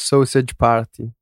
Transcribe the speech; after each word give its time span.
Sausage 0.00 0.54
Party. 0.56 1.12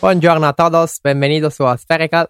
Buongiorno 0.00 0.48
a 0.48 0.52
todos, 0.52 1.00
bienvenidos 1.02 1.60
a 1.60 1.76
Spherical. 1.78 2.26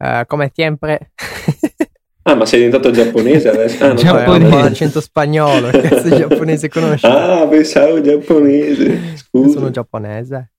Eh, 0.00 0.24
come 0.28 0.50
sempre. 0.54 1.12
Ah, 2.30 2.36
ma 2.36 2.46
sei 2.46 2.62
diventato 2.62 2.92
giapponese 2.92 3.48
adesso? 3.48 3.82
Ah, 3.82 3.88
no, 3.88 3.94
Giapponese. 3.94 4.44
un 4.44 4.50
po' 4.50 4.56
l'accento 4.58 5.00
spagnolo, 5.00 5.70
che 5.70 5.80
cazzo 5.88 6.16
giapponese 6.16 6.68
conosci? 6.68 7.06
Ah, 7.06 7.44
pensavo 7.48 8.00
giapponese. 8.00 9.16
Scusa. 9.16 9.58
Sono 9.58 9.70
giapponese. 9.70 10.52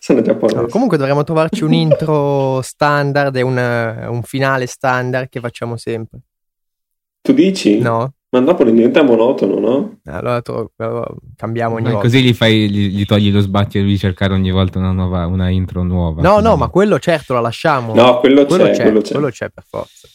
Sono 0.00 0.20
giapponese. 0.20 0.60
No, 0.60 0.66
comunque 0.66 0.96
dovremmo 0.96 1.22
trovarci 1.22 1.62
un 1.62 1.72
intro 1.74 2.60
standard 2.62 3.36
e 3.36 3.42
un, 3.42 3.56
un 3.56 4.22
finale 4.22 4.66
standard 4.66 5.28
che 5.28 5.38
facciamo 5.38 5.76
sempre. 5.76 6.22
Tu 7.20 7.32
dici? 7.34 7.78
No? 7.78 8.14
Ma 8.30 8.40
dopo 8.40 8.64
diventa 8.64 9.02
monotono, 9.02 9.58
no? 9.60 9.98
Allora 10.06 10.40
to- 10.42 10.72
cambiamo 11.36 11.74
ogni 11.76 11.84
Ma 11.84 11.90
volta. 11.90 12.06
Così 12.06 12.22
gli, 12.22 12.32
fai, 12.34 12.68
gli, 12.68 12.88
gli 12.96 13.04
togli 13.04 13.30
lo 13.30 13.40
sbatti 13.40 13.80
di 13.80 13.96
cercare 13.98 14.32
ogni 14.32 14.50
volta 14.50 14.78
una, 14.80 14.90
nuova, 14.90 15.26
una 15.26 15.50
intro 15.50 15.84
nuova. 15.84 16.20
No, 16.20 16.40
no, 16.40 16.56
ma 16.56 16.68
quello 16.68 16.98
certo 16.98 17.34
la 17.34 17.40
lasciamo. 17.40 17.94
No, 17.94 18.18
quello, 18.18 18.44
quello 18.46 18.64
c'è, 18.64 18.72
c'è, 18.72 18.82
quello 18.82 19.00
c'è. 19.02 19.12
quello 19.12 19.30
c'è 19.30 19.50
per 19.50 19.64
forza. 19.68 20.08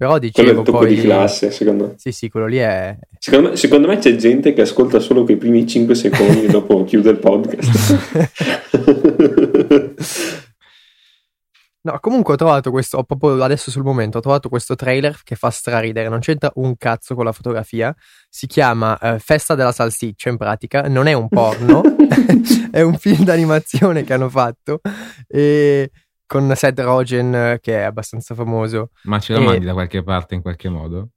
Però 0.00 0.12
Quello 0.12 0.16
è 0.16 0.30
dicevo 0.30 0.60
il 0.60 0.64
tocco 0.64 0.78
poi... 0.78 0.94
di 0.94 1.00
classe, 1.02 1.50
secondo 1.50 1.88
me. 1.88 1.94
Sì, 1.98 2.10
sì, 2.10 2.30
quello 2.30 2.46
lì 2.46 2.56
è... 2.56 2.96
Secondo 3.18 3.50
me, 3.50 3.56
secondo 3.56 3.86
me 3.86 3.98
c'è 3.98 4.16
gente 4.16 4.54
che 4.54 4.62
ascolta 4.62 4.98
solo 4.98 5.24
quei 5.24 5.36
primi 5.36 5.66
5 5.66 5.94
secondi 5.94 6.44
e 6.44 6.48
dopo 6.48 6.84
chiude 6.84 7.10
il 7.10 7.18
podcast. 7.18 7.98
No, 11.82 11.98
comunque 12.00 12.32
ho 12.32 12.36
trovato 12.38 12.70
questo, 12.70 13.02
proprio 13.04 13.42
adesso 13.44 13.70
sul 13.70 13.82
momento, 13.82 14.16
ho 14.16 14.20
trovato 14.22 14.48
questo 14.48 14.74
trailer 14.74 15.20
che 15.22 15.34
fa 15.34 15.50
straridere, 15.50 16.08
non 16.08 16.20
c'entra 16.20 16.50
un 16.54 16.78
cazzo 16.78 17.14
con 17.14 17.26
la 17.26 17.32
fotografia, 17.32 17.94
si 18.30 18.46
chiama 18.46 18.98
eh, 18.98 19.18
Festa 19.18 19.54
della 19.54 19.72
salsiccia 19.72 20.30
in 20.30 20.38
pratica, 20.38 20.88
non 20.88 21.08
è 21.08 21.12
un 21.12 21.28
porno, 21.28 21.82
è 22.72 22.80
un 22.80 22.96
film 22.96 23.24
d'animazione 23.24 24.04
che 24.04 24.14
hanno 24.14 24.30
fatto 24.30 24.80
e 25.26 25.90
con 26.30 26.52
Seth 26.54 26.78
Rogen 26.78 27.34
eh, 27.34 27.58
che 27.60 27.78
è 27.78 27.82
abbastanza 27.82 28.36
famoso 28.36 28.90
Ma 29.04 29.18
ce 29.18 29.32
lo 29.32 29.40
E- 29.40 29.44
mandi 29.44 29.64
da 29.64 29.72
qualche 29.72 30.04
parte 30.04 30.36
in 30.36 30.42
qualche 30.42 30.68
modo? 30.68 31.08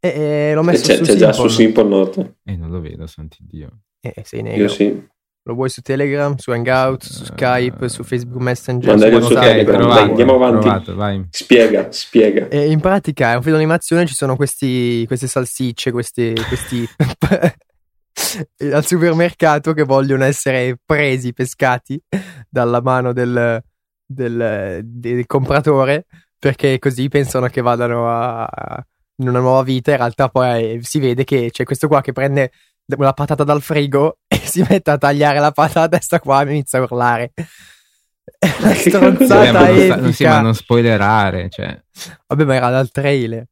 e, 0.00 0.08
e 0.08 0.54
l'ho 0.54 0.62
messo 0.62 0.86
c'è, 0.86 0.96
su 0.96 1.02
c'è 1.02 1.14
già 1.16 1.30
su 1.32 1.46
Simple. 1.48 1.84
Note. 1.84 2.36
E 2.44 2.56
non 2.56 2.70
lo 2.70 2.80
vedo, 2.80 3.06
santi 3.06 3.36
Dio. 3.40 3.80
Eh, 4.00 4.14
sei 4.24 4.40
Io 4.40 4.46
negro. 4.46 4.68
sì. 4.68 5.10
Lo 5.44 5.54
vuoi 5.54 5.68
su 5.68 5.82
Telegram, 5.82 6.34
su 6.36 6.50
Hangout, 6.52 7.02
su 7.04 7.22
Eh, 7.22 7.26
Skype, 7.26 7.88
su 7.88 8.02
Facebook 8.04 8.40
Messenger, 8.40 8.90
Mandaglielo 8.90 9.20
su 9.22 9.34
su. 9.34 9.40
Telegram, 9.40 9.76
provato, 9.76 10.00
dai, 10.00 10.08
andiamo 10.08 10.34
avanti. 10.36 10.58
provato, 10.60 10.94
vai. 10.94 11.26
Spiega, 11.30 11.92
spiega. 11.92 12.48
E 12.48 12.70
in 12.70 12.80
pratica 12.80 13.32
è 13.32 13.34
un 13.36 13.42
film 13.42 13.54
d'animazione, 13.56 14.06
ci 14.06 14.14
sono 14.14 14.36
questi, 14.36 15.04
queste 15.06 15.26
salsicce, 15.26 15.90
questi, 15.90 16.32
questi 16.48 16.88
al 18.72 18.84
supermercato 18.86 19.72
che 19.72 19.82
vogliono 19.84 20.24
essere 20.24 20.78
presi, 20.84 21.32
pescati 21.32 22.00
dalla 22.48 22.80
mano 22.80 23.12
del, 23.12 23.60
del- 24.12 24.80
del 24.84 25.26
compratore 25.26 26.06
perché 26.38 26.78
così 26.78 27.08
pensano 27.08 27.46
che 27.48 27.60
vadano 27.60 28.08
a, 28.10 28.44
a- 28.44 28.86
in 29.16 29.28
una 29.28 29.40
nuova 29.40 29.62
vita. 29.62 29.90
In 29.92 29.96
realtà 29.98 30.28
poi 30.28 30.80
si 30.82 30.98
vede 30.98 31.24
che 31.24 31.50
c'è 31.52 31.64
questo 31.64 31.88
qua 31.88 32.00
che 32.00 32.12
prende 32.12 32.50
una 32.96 33.12
patata 33.12 33.44
dal 33.44 33.62
frigo 33.62 34.18
e 34.28 34.36
si 34.36 34.64
mette 34.68 34.90
a 34.90 34.98
tagliare 34.98 35.38
la 35.38 35.52
patata 35.52 35.96
e 35.96 36.00
sta 36.00 36.18
qua 36.20 36.42
e 36.42 36.50
inizia 36.50 36.78
a 36.78 36.82
urlare. 36.82 37.32
Una 38.60 38.72
stronzata 38.74 39.52
Vabbè, 39.52 39.88
ma 39.88 39.96
non, 39.96 40.12
sì, 40.12 40.24
ma 40.24 40.40
non 40.40 40.54
spoilerare, 40.54 41.48
cioè. 41.50 41.80
Vabbè, 42.26 42.44
ma 42.44 42.54
era 42.54 42.70
dal 42.70 42.90
trailer. 42.90 43.44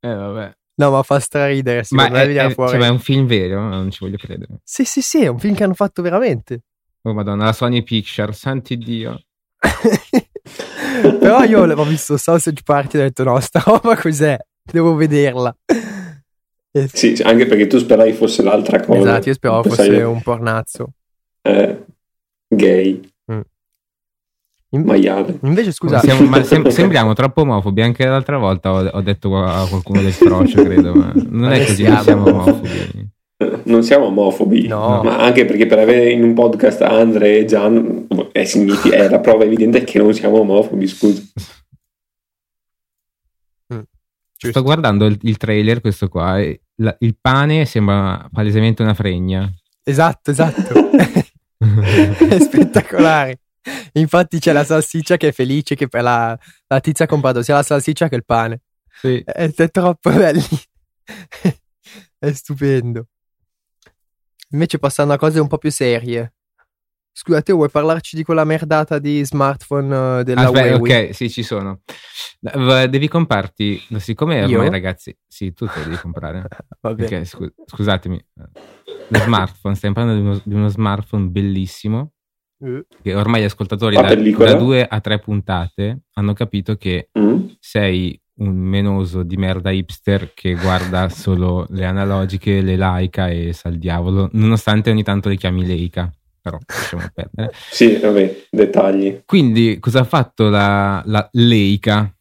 Eh, 0.00 0.14
vabbè. 0.14 0.52
No, 0.76 0.90
ma 0.90 1.02
fa 1.02 1.18
straridere. 1.20 1.84
Ma 1.90 2.08
è, 2.08 2.26
è- 2.28 2.54
cioè, 2.54 2.78
ma 2.78 2.86
è 2.86 2.90
un 2.90 2.98
film 2.98 3.26
vero? 3.26 3.60
Non 3.68 3.90
ci 3.90 3.98
voglio 4.00 4.16
credere. 4.16 4.60
Sì, 4.62 4.84
sì, 4.84 5.00
sì, 5.02 5.22
è 5.24 5.28
un 5.28 5.38
film 5.38 5.54
che 5.54 5.64
hanno 5.64 5.74
fatto 5.74 6.02
veramente. 6.02 6.62
Oh 7.02 7.12
madonna, 7.14 7.44
la 7.44 7.52
Sony 7.52 7.82
Picture, 7.82 8.32
santi 8.32 8.76
Dio. 8.76 9.22
Però 11.18 11.42
io 11.44 11.62
avevo 11.62 11.84
visto 11.84 12.16
Sausage 12.16 12.62
Party 12.64 12.96
e 12.98 13.00
ho 13.00 13.04
detto 13.04 13.24
no, 13.24 13.38
sta 13.40 13.62
roba 13.64 13.96
cos'è? 13.96 14.36
Devo 14.62 14.94
vederla. 14.94 15.54
E- 16.70 16.88
Sì, 16.92 17.20
anche 17.22 17.46
perché 17.46 17.66
tu 17.66 17.78
speravi 17.78 18.12
fosse 18.12 18.42
l'altra 18.42 18.80
cosa. 18.80 18.98
esatto, 19.00 19.28
io 19.28 19.34
speravo 19.34 19.60
Pensavi- 19.62 19.88
fosse 19.90 20.02
un 20.02 20.22
pornazzo. 20.22 20.86
eh, 21.42 21.84
gay, 22.48 23.00
In- 24.70 24.82
maiale. 24.82 25.38
Invece, 25.42 25.70
scusa, 25.70 26.00
Siamo- 26.00 26.26
ma 26.28 26.42
sem- 26.42 26.66
sembriamo 26.68 27.12
troppo 27.12 27.42
omofobi. 27.42 27.80
Anche 27.82 28.04
l'altra 28.06 28.38
volta 28.38 28.72
ho, 28.72 28.84
ho 28.84 29.00
detto 29.02 29.36
a 29.36 29.66
qualcuno 29.68 30.02
del 30.02 30.12
frocio, 30.12 30.64
credo. 30.64 30.92
Ma 30.94 31.12
non 31.14 31.52
è 31.52 31.64
così, 31.64 31.84
siamo 32.02 32.24
omofobi. 32.28 33.08
Eh, 33.52 33.60
Non 33.70 33.82
siamo 33.82 34.06
omofobi, 34.06 34.66
No. 34.68 35.02
ma 35.02 35.18
anche 35.18 35.44
perché 35.44 35.66
per 35.66 35.78
avere 35.78 36.10
in 36.10 36.22
un 36.22 36.34
podcast 36.34 36.82
Andre 36.82 37.38
e 37.38 37.44
Gian 37.44 38.06
è, 38.32 38.44
signifi- 38.44 38.90
è 38.90 39.08
la 39.08 39.20
prova 39.20 39.44
evidente 39.44 39.84
che 39.84 39.98
non 39.98 40.12
siamo 40.14 40.38
omofobi, 40.40 40.86
scusa. 40.86 41.22
giusto. 43.66 44.50
Sto 44.50 44.62
guardando 44.62 45.06
il, 45.06 45.18
il 45.22 45.36
trailer, 45.36 45.80
questo 45.80 46.08
qua. 46.08 46.38
e 46.40 46.60
la- 46.76 46.96
il 47.00 47.16
pane 47.20 47.64
sembra 47.64 48.28
palesemente 48.32 48.82
una 48.82 48.94
fregna. 48.94 49.50
esatto, 49.82 50.30
esatto. 50.30 50.90
è 52.28 52.38
spettacolare. 52.40 53.38
Infatti 53.92 54.38
c'è 54.38 54.52
la 54.52 54.64
salsiccia 54.64 55.16
che 55.16 55.28
è 55.28 55.32
felice 55.32 55.74
che 55.74 55.88
per 55.88 56.02
la, 56.02 56.38
la 56.66 56.80
tizia 56.80 57.06
ha 57.06 57.08
comprato 57.08 57.42
sia 57.42 57.54
la 57.54 57.62
salsiccia 57.62 58.08
che 58.08 58.16
il 58.16 58.24
pane. 58.24 58.60
Sì. 59.00 59.22
È, 59.24 59.50
è 59.54 59.70
troppo 59.70 60.10
belli. 60.10 60.42
è 62.18 62.32
stupendo. 62.32 63.06
Invece 64.54 64.78
passando 64.78 65.12
a 65.12 65.18
cose 65.18 65.40
un 65.40 65.48
po' 65.48 65.58
più 65.58 65.70
serie. 65.70 66.32
Scusate, 67.12 67.52
vuoi 67.52 67.68
parlarci 67.68 68.14
di 68.14 68.22
quella 68.22 68.44
merdata 68.44 69.00
di 69.00 69.24
smartphone 69.24 70.20
eh, 70.20 70.22
della 70.24 70.42
Aspetta, 70.42 70.76
Huawei? 70.76 71.08
ok, 71.08 71.14
sì, 71.14 71.28
ci 71.28 71.42
sono. 71.42 71.82
Devi 72.40 73.08
comprarti, 73.08 73.84
siccome 73.98 74.36
Io? 74.36 74.44
ormai 74.44 74.70
ragazzi, 74.70 75.16
sì, 75.26 75.52
tu 75.52 75.66
te 75.66 75.82
devi 75.82 75.98
comprare. 75.98 76.46
Perché, 76.80 77.24
scu- 77.24 77.52
scusatemi, 77.66 78.24
lo 79.08 79.18
smartphone, 79.18 79.74
stiamo 79.74 79.94
parlando 79.94 80.20
di 80.20 80.26
uno, 80.26 80.40
di 80.44 80.54
uno 80.54 80.68
smartphone 80.68 81.28
bellissimo, 81.28 82.13
che 83.02 83.14
ormai 83.14 83.42
gli 83.42 83.44
ascoltatori 83.44 83.96
da, 83.96 84.14
da 84.14 84.54
due 84.54 84.86
a 84.86 85.00
tre 85.00 85.18
puntate 85.18 86.02
hanno 86.14 86.32
capito 86.32 86.76
che 86.76 87.08
Mm? 87.18 87.46
sei 87.60 88.18
un 88.36 88.56
menoso 88.56 89.22
di 89.22 89.36
merda 89.36 89.70
hipster 89.70 90.32
che 90.34 90.54
guarda 90.54 91.08
solo 91.10 91.66
le 91.70 91.84
analogiche, 91.84 92.60
le 92.62 92.76
Leica 92.76 93.28
e 93.28 93.52
sa 93.52 93.68
il 93.68 93.78
diavolo, 93.78 94.28
nonostante 94.32 94.90
ogni 94.90 95.02
tanto 95.04 95.28
le 95.28 95.36
chiami 95.36 95.64
Leica, 95.64 96.10
però 96.40 96.58
lasciamo 96.66 97.08
perdere. 97.14 97.52
Sì, 97.70 97.96
vabbè, 97.96 98.46
dettagli. 98.50 99.22
Quindi 99.24 99.78
cosa 99.78 100.00
ha 100.00 100.04
fatto 100.04 100.48
la, 100.48 101.02
la 101.06 101.28
Leica? 101.32 102.12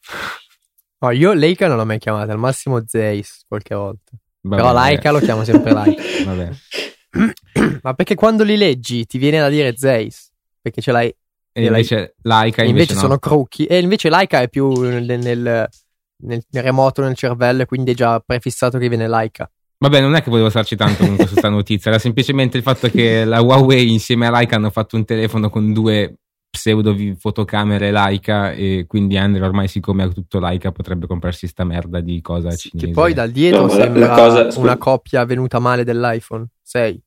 No, 0.99 1.11
io 1.11 1.33
Leica 1.33 1.67
non 1.67 1.77
l'ho 1.77 1.85
mai 1.85 1.97
chiamata, 1.99 2.31
al 2.31 2.39
massimo 2.39 2.83
Zeiss 2.85 3.43
qualche 3.47 3.73
volta. 3.75 4.11
Vabbè, 4.41 4.61
Però 4.61 4.73
Leica 4.73 5.11
lo 5.11 5.19
chiamo 5.19 5.43
sempre 5.43 5.73
Leica. 5.73 6.01
Vabbè. 6.25 6.49
Ma 7.81 7.93
perché 7.93 8.15
quando 8.15 8.43
li 8.43 8.57
leggi 8.57 9.05
ti 9.05 9.17
viene 9.17 9.39
da 9.39 9.49
dire 9.49 9.75
Zeiss? 9.75 10.29
Perché 10.61 10.81
ce 10.81 10.91
l'hai. 10.91 11.13
E 11.55 11.65
invece 11.65 12.15
Leica 12.23 12.63
e 12.63 12.67
invece, 12.67 12.69
invece 12.69 12.93
no. 12.95 12.99
sono 12.99 13.19
crocchi. 13.19 13.65
E 13.65 13.77
invece 13.79 14.09
Leica 14.09 14.41
è 14.41 14.49
più 14.49 14.71
nel, 14.81 15.03
nel- 15.05 15.19
nel- 16.23 16.43
nel 16.49 16.63
remoto 16.63 17.01
nel 17.01 17.15
cervello, 17.15 17.61
e 17.61 17.65
quindi 17.65 17.91
è 17.91 17.93
già 17.95 18.19
prefissato 18.19 18.77
che 18.79 18.87
viene 18.89 19.07
Leica. 19.07 19.49
Vabbè, 19.77 19.99
non 20.01 20.15
è 20.15 20.23
che 20.23 20.29
volevo 20.29 20.49
starci 20.49 20.75
tanto 20.75 20.99
comunque 21.01 21.25
su 21.25 21.31
questa 21.31 21.49
notizia, 21.49 21.91
era 21.91 21.99
semplicemente 21.99 22.57
il 22.57 22.63
fatto 22.63 22.89
che 22.89 23.25
la 23.25 23.41
Huawei 23.41 23.91
insieme 23.91 24.25
a 24.27 24.31
Leica 24.31 24.55
hanno 24.55 24.69
fatto 24.69 24.95
un 24.95 25.03
telefono 25.05 25.49
con 25.49 25.73
due 25.73 26.15
pseudo 26.49 26.95
fotocamere 27.17 27.91
Leica 27.91 28.51
e 28.53 28.85
quindi 28.87 29.17
Andrea 29.17 29.45
ormai 29.45 29.67
siccome 29.67 30.03
ha 30.03 30.07
tutto 30.07 30.39
Leica 30.39 30.71
potrebbe 30.71 31.07
comprarsi 31.07 31.47
sta 31.47 31.63
merda 31.63 31.99
di 31.99 32.21
cosa 32.21 32.51
Sì, 32.51 32.69
cinese. 32.69 32.87
che 32.87 32.93
poi 32.93 33.13
dal 33.13 33.31
dietro 33.31 33.63
No, 33.63 33.69
sembra 33.69 34.07
la 34.07 34.13
cosa- 34.15 34.59
una 34.59 34.77
coppia 34.77 35.25
venuta 35.25 35.57
male 35.59 35.83
dell'iPhone 35.83 36.45
6. 36.73 37.03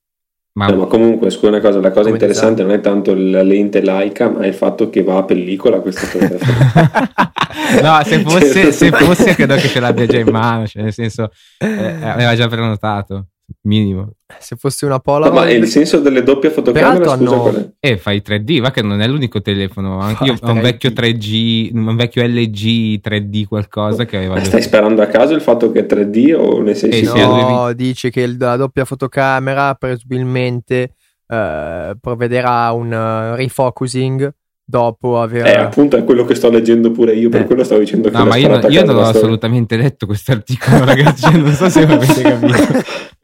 Ma, 0.52 0.68
No, 0.68 0.76
ma 0.76 0.86
comunque, 0.86 1.30
scusa 1.30 1.48
una 1.48 1.60
cosa, 1.60 1.80
la 1.80 1.90
cosa 1.90 2.04
Come 2.04 2.12
interessante 2.12 2.62
non 2.62 2.72
è 2.72 2.80
tanto 2.80 3.14
la 3.14 3.42
lente 3.42 3.82
Leica, 3.82 4.30
ma 4.30 4.40
è 4.40 4.46
il 4.46 4.54
fatto 4.54 4.88
che 4.88 5.02
va 5.02 5.18
a 5.18 5.24
pellicola 5.24 5.80
questo 5.80 6.06
telefono. 6.06 6.56
no, 7.82 8.00
se 8.04 8.22
fosse, 8.22 8.62
Cioè, 8.62 8.72
se 8.72 8.90
fosse 8.96 9.34
credo 9.34 9.56
che 9.56 9.68
ce 9.68 9.80
l'abbia 9.80 10.06
già 10.06 10.18
in 10.18 10.28
mano, 10.30 10.66
cioè 10.66 10.82
nel 10.82 10.92
senso 10.92 11.30
eh, 11.58 12.02
aveva 12.02 12.34
già 12.34 12.48
prenotato, 12.48 13.28
minimo. 13.62 14.12
Se 14.40 14.56
fosse 14.56 14.84
una 14.86 14.94
No, 14.96 15.00
Polaroid... 15.00 15.34
ma 15.34 15.50
il 15.50 15.66
senso 15.68 16.00
delle 16.00 16.22
doppie 16.22 16.50
fotocamere, 16.50 16.98
Peraltro 16.98 17.16
scusa, 17.26 17.34
hanno- 17.34 17.42
qual 17.42 17.54
è? 17.80 17.88
E 17.88 17.96
fai 17.96 18.22
3D, 18.24 18.60
va 18.60 18.70
che 18.70 18.82
non 18.82 19.00
è 19.00 19.06
l'unico 19.06 19.40
telefono, 19.40 19.98
anche 20.00 20.24
io 20.24 20.32
ho 20.40 20.50
un 20.50 20.58
3D. 20.58 20.62
vecchio 20.62 20.90
3G, 20.90 21.70
un 21.74 21.96
vecchio 21.96 22.24
LG 22.26 23.00
3D 23.00 23.44
qualcosa 23.46 24.04
che 24.04 24.16
aveva 24.16 24.42
stai 24.42 24.62
sperando 24.62 25.00
a 25.02 25.06
caso 25.06 25.34
il 25.34 25.40
fatto 25.40 25.70
che 25.70 25.80
è 25.80 25.86
3D 25.86 26.34
o 26.36 26.60
ne 26.60 26.74
sei 26.74 26.90
Eh, 26.90 26.94
sì, 26.94 27.04
sicuro? 27.06 27.24
avevi- 27.24 27.52
No, 27.52 27.72
dice 27.72 28.10
che 28.10 28.26
la 28.36 28.56
doppia 28.56 28.84
fotocamera 28.84 29.74
presumibilmente 29.74 30.94
eh, 31.28 31.96
provvederà 32.00 32.64
a 32.66 32.72
un 32.72 32.92
uh, 32.92 33.34
refocusing 33.36 34.32
dopo 34.68 35.20
aver... 35.20 35.46
Eh, 35.46 35.54
appunto 35.58 35.96
è 35.96 36.02
quello 36.02 36.24
che 36.24 36.34
sto 36.34 36.50
leggendo 36.50 36.90
pure 36.90 37.14
io, 37.14 37.28
per 37.28 37.42
Eh. 37.42 37.44
quello 37.46 37.62
stavo 37.62 37.80
dicendo 37.80 38.10
che 38.10 38.16
No, 38.16 38.24
ma 38.26 38.34
io, 38.36 38.58
io 38.68 38.84
non 38.84 38.96
ho 38.96 39.02
assolutamente 39.02 39.76
letto 39.76 40.06
questo 40.06 40.32
articolo, 40.32 40.84
ragazzi. 40.84 41.22
cioè, 41.22 41.36
non 41.36 41.52
so 41.52 41.68
se 41.68 41.82
avete 41.82 42.22
capito. 42.22 42.54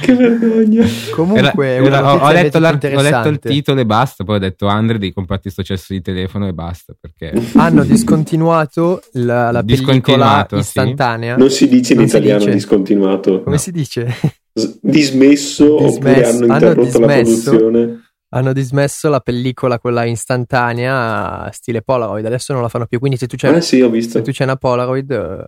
che 0.00 0.14
vergogna. 0.14 0.84
Comunque, 1.14 1.66
Era- 1.76 1.84
era- 1.98 2.24
ho, 2.24 2.32
letto 2.32 2.58
ho 2.58 2.60
letto 3.00 3.28
il 3.28 3.38
titolo 3.38 3.80
e 3.80 3.86
basta. 3.86 4.24
Poi 4.24 4.36
ho 4.36 4.38
detto 4.38 4.66
Andre 4.66 4.98
devi 4.98 5.12
comprarti 5.12 5.50
sto 5.50 5.62
cesso 5.62 5.92
di 5.92 6.00
telefono 6.00 6.48
e 6.48 6.52
basta. 6.52 6.94
Perché 6.98 7.32
Hanno 7.54 7.84
discontinuato 7.84 9.02
la, 9.12 9.50
la 9.50 9.62
pellicola 9.62 9.92
Discontinuato, 9.92 10.56
sì. 10.56 10.62
istantanea. 10.62 11.36
Non 11.36 11.50
si 11.50 11.68
dice 11.68 11.92
in 11.92 12.00
Non 12.00 12.08
si 12.08 12.16
italiano 12.16 12.40
dice. 12.44 12.52
discontinuato, 12.52 13.42
Come 13.42 13.56
No. 13.56 13.60
si 13.60 13.70
dice? 13.72 14.06
S- 14.52 14.78
dismesso, 14.80 15.74
oppure 15.84 16.14
Dismesso. 16.14 16.28
hanno 16.30 16.44
Hanno 16.44 16.54
interrotto 16.54 16.98
la 17.00 17.06
dismesso. 17.22 17.50
produzione. 17.50 17.98
Hanno 18.34 18.52
dismesso 18.52 19.08
la 19.08 19.20
pellicola, 19.20 19.78
quella 19.78 20.04
istantanea, 20.04 21.48
stile 21.52 21.82
Polaroid. 21.82 22.24
Adesso 22.26 22.52
non 22.52 22.62
la 22.62 22.68
fanno 22.68 22.86
più. 22.86 22.98
Quindi 22.98 23.16
se 23.16 23.28
tu 23.28 23.36
c'hai, 23.36 23.54
Ah 23.54 23.60
sì, 23.60 23.80
ho 23.80 23.88
visto. 23.88 24.18
se 24.18 24.22
tu 24.24 24.32
c'hai 24.32 24.46
una 24.46 24.56
Polaroid, 24.56 25.10
eh, 25.12 25.44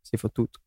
si 0.00 0.16
fa 0.16 0.28
tutto. 0.32 0.58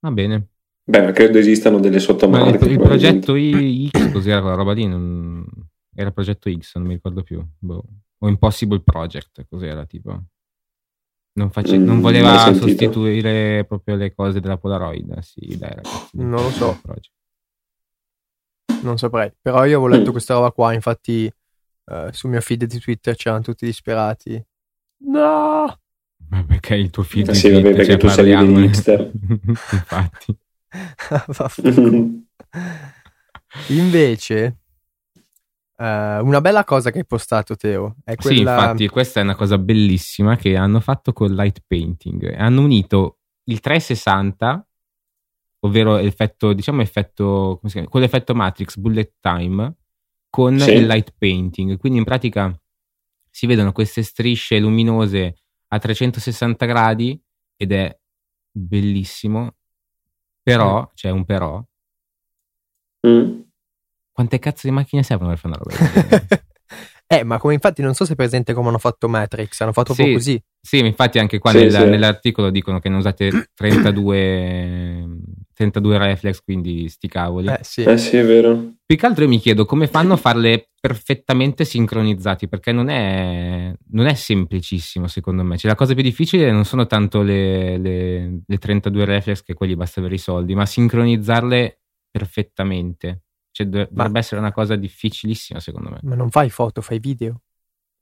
va 0.00 0.10
bene. 0.10 0.48
Beh, 0.86 1.02
ma 1.02 1.12
credo 1.12 1.38
esistano 1.38 1.78
delle 1.80 1.94
Ma 1.96 2.00
sottomarche. 2.00 2.64
il, 2.66 2.70
il 2.72 2.78
progetto 2.78 3.34
I- 3.36 3.88
X, 3.90 4.12
cos'era 4.12 4.40
quella 4.40 4.56
roba 4.56 4.72
lì? 4.72 4.86
Non- 4.86 5.46
Era 5.94 6.10
progetto 6.10 6.50
X, 6.50 6.76
non 6.76 6.86
mi 6.86 6.94
ricordo 6.94 7.22
più. 7.22 7.42
Boh. 7.58 7.84
O 8.18 8.28
Impossible 8.28 8.80
Project, 8.80 9.46
cos'era 9.48 9.86
tipo? 9.86 10.22
Non, 11.36 11.50
face- 11.50 11.76
Mm, 11.78 11.84
non 11.84 11.94
mai 12.00 12.02
voleva 12.12 12.52
sostituire 12.54 13.64
proprio 13.64 13.96
le 13.96 14.12
cose 14.14 14.40
della 14.40 14.56
Polaroid. 14.58 15.18
Sì, 15.20 15.56
dai, 15.58 15.70
ragazzi. 15.70 16.08
Non 16.12 16.42
lo 16.42 16.50
so. 16.50 16.78
Project. 16.82 17.10
Non 18.82 18.98
saprei. 18.98 19.32
Però 19.40 19.58
io 19.64 19.78
avevo 19.78 19.86
letto 19.88 20.10
Mm. 20.10 20.12
questa 20.12 20.34
roba 20.34 20.50
qua. 20.52 20.72
Infatti, 20.74 21.24
eh, 21.86 22.08
sul 22.12 22.30
mio 22.30 22.40
feed 22.40 22.64
di 22.64 22.78
Twitter 22.78 23.16
c'erano 23.16 23.42
tutti 23.42 23.64
disperati. 23.64 24.42
No! 25.06 25.78
Ma 26.28 26.44
perché 26.44 26.74
il 26.76 26.90
tuo 26.90 27.02
feed 27.02 27.28
Eh 27.28 27.32
di 27.32 27.38
sì, 27.38 27.50
vabbè, 27.50 27.60
Twitter, 27.62 27.76
perché 27.86 27.90
cioè, 27.92 28.00
tu 28.00 28.08
sei 28.08 28.16
parliamone. 28.16 28.54
degli 28.54 28.64
hipster. 28.66 29.12
Infatti. 29.72 30.38
Invece, 33.68 34.58
eh, 35.76 36.18
una 36.20 36.40
bella 36.40 36.64
cosa 36.64 36.90
che 36.90 36.98
hai 36.98 37.06
postato, 37.06 37.56
Teo, 37.56 37.96
è 38.04 38.12
Sì, 38.12 38.18
quella. 38.18 38.40
infatti, 38.56 38.88
questa 38.88 39.20
è 39.20 39.22
una 39.22 39.34
cosa 39.36 39.58
bellissima 39.58 40.36
che 40.36 40.56
hanno 40.56 40.80
fatto 40.80 41.12
con 41.12 41.32
light 41.34 41.62
painting. 41.66 42.34
Hanno 42.36 42.62
unito 42.62 43.18
il 43.44 43.60
360, 43.60 44.66
ovvero 45.60 45.96
l'effetto, 45.96 46.52
diciamo, 46.52 46.82
effetto, 46.82 47.56
come 47.58 47.68
si 47.68 47.72
chiama? 47.74 47.88
Quell'effetto 47.88 48.34
Matrix 48.34 48.76
Bullet 48.76 49.14
Time 49.20 49.74
con 50.28 50.58
Sì. 50.58 50.72
il 50.72 50.86
light 50.86 51.14
painting. 51.16 51.78
Quindi 51.78 51.98
in 51.98 52.04
pratica 52.04 52.52
si 53.30 53.46
vedono 53.46 53.72
queste 53.72 54.02
strisce 54.02 54.58
luminose 54.58 55.36
a 55.68 55.78
360 55.78 56.66
gradi 56.66 57.20
ed 57.56 57.72
è 57.72 57.96
bellissimo. 58.50 59.56
Però, 60.44 60.90
c'è 60.94 61.08
un 61.10 61.24
però, 61.24 61.62
Mm. 63.06 63.40
quante 64.12 64.38
cazzo 64.38 64.66
di 64.66 64.72
macchine 64.72 65.02
servono 65.02 65.30
per 65.30 65.38
fare 65.38 65.54
una 65.54 65.62
roba 65.62 65.76
del 65.76 66.02
genere? 66.02 66.26
eh, 67.06 67.22
ma 67.24 67.38
come 67.38 67.52
infatti 67.54 67.82
non 67.82 67.92
so 67.94 68.04
se 68.06 68.12
è 68.12 68.16
presente 68.16 68.54
come 68.54 68.68
hanno 68.68 68.78
fatto 68.78 69.08
Matrix, 69.08 69.60
hanno 69.60 69.72
fatto 69.72 69.92
Sì. 69.92 69.96
proprio 70.02 70.16
così. 70.18 70.42
Sì, 70.60 70.78
infatti 70.78 71.18
anche 71.18 71.38
qua 71.38 71.50
Sì, 71.50 71.58
nel- 71.58 71.70
sì. 71.72 71.84
nell'articolo 71.88 72.50
dicono 72.50 72.78
che 72.78 72.88
ne 72.88 72.96
usate 72.96 73.50
32, 73.54 75.13
32 75.54 75.96
reflex, 75.98 76.42
quindi 76.42 76.88
sti 76.88 77.08
cavoli. 77.08 77.48
Eh 77.48 77.58
sì. 77.62 77.82
Eh 77.82 77.96
sì, 77.96 78.16
è 78.16 78.24
vero. 78.24 78.72
Più 78.84 78.96
che 78.96 79.06
altro 79.06 79.24
io 79.24 79.30
mi 79.30 79.38
chiedo 79.38 79.64
come 79.64 79.86
fanno 79.86 80.12
a 80.14 80.16
farle 80.16 80.68
perfettamente 80.78 81.64
sincronizzati, 81.64 82.48
perché 82.48 82.72
non 82.72 82.88
è, 82.90 83.74
non 83.92 84.06
è 84.06 84.14
semplicissimo 84.14 85.06
secondo 85.06 85.42
me. 85.42 85.56
Cioè, 85.56 85.70
la 85.70 85.76
cosa 85.76 85.94
più 85.94 86.02
difficile 86.02 86.50
non 86.50 86.64
sono 86.64 86.86
tanto 86.86 87.22
le, 87.22 87.78
le- 87.78 88.40
le 88.46 88.58
32 88.58 89.04
reflex, 89.06 89.42
che 89.42 89.54
quelli 89.54 89.74
basta 89.74 90.00
avere 90.00 90.16
i 90.16 90.18
soldi, 90.18 90.54
ma 90.54 90.66
sincronizzarle 90.66 91.78
perfettamente. 92.10 93.22
Cioè, 93.50 93.66
dov- 93.66 93.88
Ma- 93.90 93.96
dovrebbe 93.96 94.18
essere 94.18 94.40
una 94.40 94.52
cosa 94.52 94.76
difficilissima 94.76 95.60
secondo 95.60 95.88
me. 95.90 96.00
Ma 96.02 96.14
non 96.14 96.28
fai 96.30 96.50
foto, 96.50 96.80
fai 96.82 96.98
video. 96.98 97.40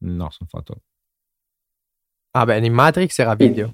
No, 0.05 0.31
sono 0.31 0.49
fatto... 0.51 0.83
Ah, 2.33 2.45
beh, 2.47 2.65
in 2.65 2.73
Matrix 2.73 3.19
era 3.19 3.35
video. 3.35 3.71